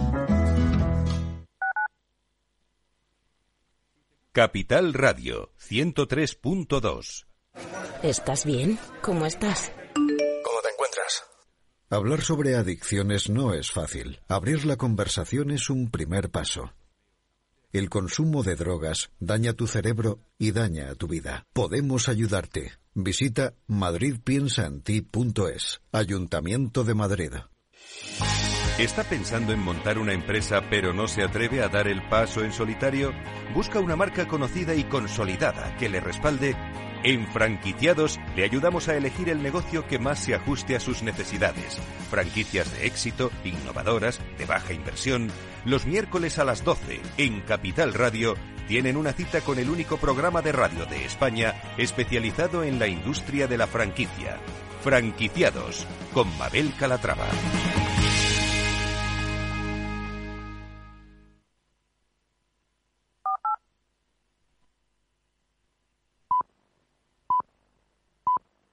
Capital 4.33 4.93
Radio 4.93 5.51
103.2. 5.59 7.27
¿Estás 8.03 8.45
bien? 8.45 8.79
¿Cómo 9.01 9.25
estás? 9.25 9.73
¿Cómo 9.95 10.61
te 10.63 10.69
encuentras? 10.69 11.25
Hablar 11.89 12.21
sobre 12.21 12.55
adicciones 12.55 13.31
no 13.31 13.55
es 13.55 13.71
fácil. 13.71 14.21
Abrir 14.29 14.67
la 14.67 14.77
conversación 14.77 15.51
es 15.53 15.71
un 15.71 15.91
primer 15.91 16.31
paso. 16.31 16.75
El 17.73 17.89
consumo 17.89 18.43
de 18.43 18.57
drogas 18.57 19.13
daña 19.21 19.53
tu 19.53 19.69
cerebro 19.69 20.19
y 20.39 20.51
daña 20.51 20.91
a 20.91 20.97
tu 20.97 21.07
vida. 21.07 21.47
Podemos 21.53 22.09
ayudarte. 22.09 22.73
Visita 22.95 23.55
madridpiensaenti.es. 23.69 25.81
Ayuntamiento 25.93 26.83
de 26.83 26.95
Madrid. 26.95 27.31
¿Está 28.77 29.05
pensando 29.05 29.53
en 29.53 29.61
montar 29.61 29.99
una 29.99 30.15
empresa 30.15 30.69
pero 30.69 30.93
no 30.93 31.07
se 31.07 31.23
atreve 31.23 31.63
a 31.63 31.69
dar 31.69 31.87
el 31.87 32.03
paso 32.09 32.43
en 32.43 32.53
solitario? 32.53 33.13
Busca 33.55 33.79
una 33.79 33.95
marca 33.95 34.27
conocida 34.27 34.75
y 34.75 34.83
consolidada 34.83 35.77
que 35.77 35.89
le 35.89 36.01
respalde 36.01 36.57
En 37.05 37.29
Franquiciados 37.29 38.19
le 38.35 38.43
ayudamos 38.43 38.89
a 38.89 38.97
elegir 38.97 39.29
el 39.29 39.45
negocio 39.45 39.87
que 39.87 40.01
más 40.01 40.19
se 40.19 40.35
ajuste 40.35 40.75
a 40.75 40.81
sus 40.81 41.05
necesidades. 41.05 41.79
Franquicias 42.11 42.73
de 42.73 42.87
éxito, 42.87 43.31
innovadoras, 43.45 44.19
de 44.39 44.47
baja 44.47 44.73
inversión. 44.73 45.31
Los 45.65 45.87
miércoles 45.87 46.39
a 46.39 46.45
las 46.45 46.65
12 46.65 47.01
en 47.19 47.41
Capital 47.43 47.93
Radio 47.93 48.35
tienen 48.67 48.97
una 48.97 49.13
cita 49.13 49.41
con 49.43 49.59
el 49.59 49.69
único 49.69 49.99
programa 49.99 50.41
de 50.41 50.53
radio 50.53 50.87
de 50.87 51.05
España 51.05 51.55
especializado 51.77 52.65
en 52.65 52.79
la 52.79 52.87
industria 52.87 53.47
de 53.47 53.59
la 53.59 53.67
franquicia. 53.67 54.39
Franquiciados 54.83 55.87
con 56.15 56.27
Mabel 56.39 56.73
Calatrava. 56.79 57.27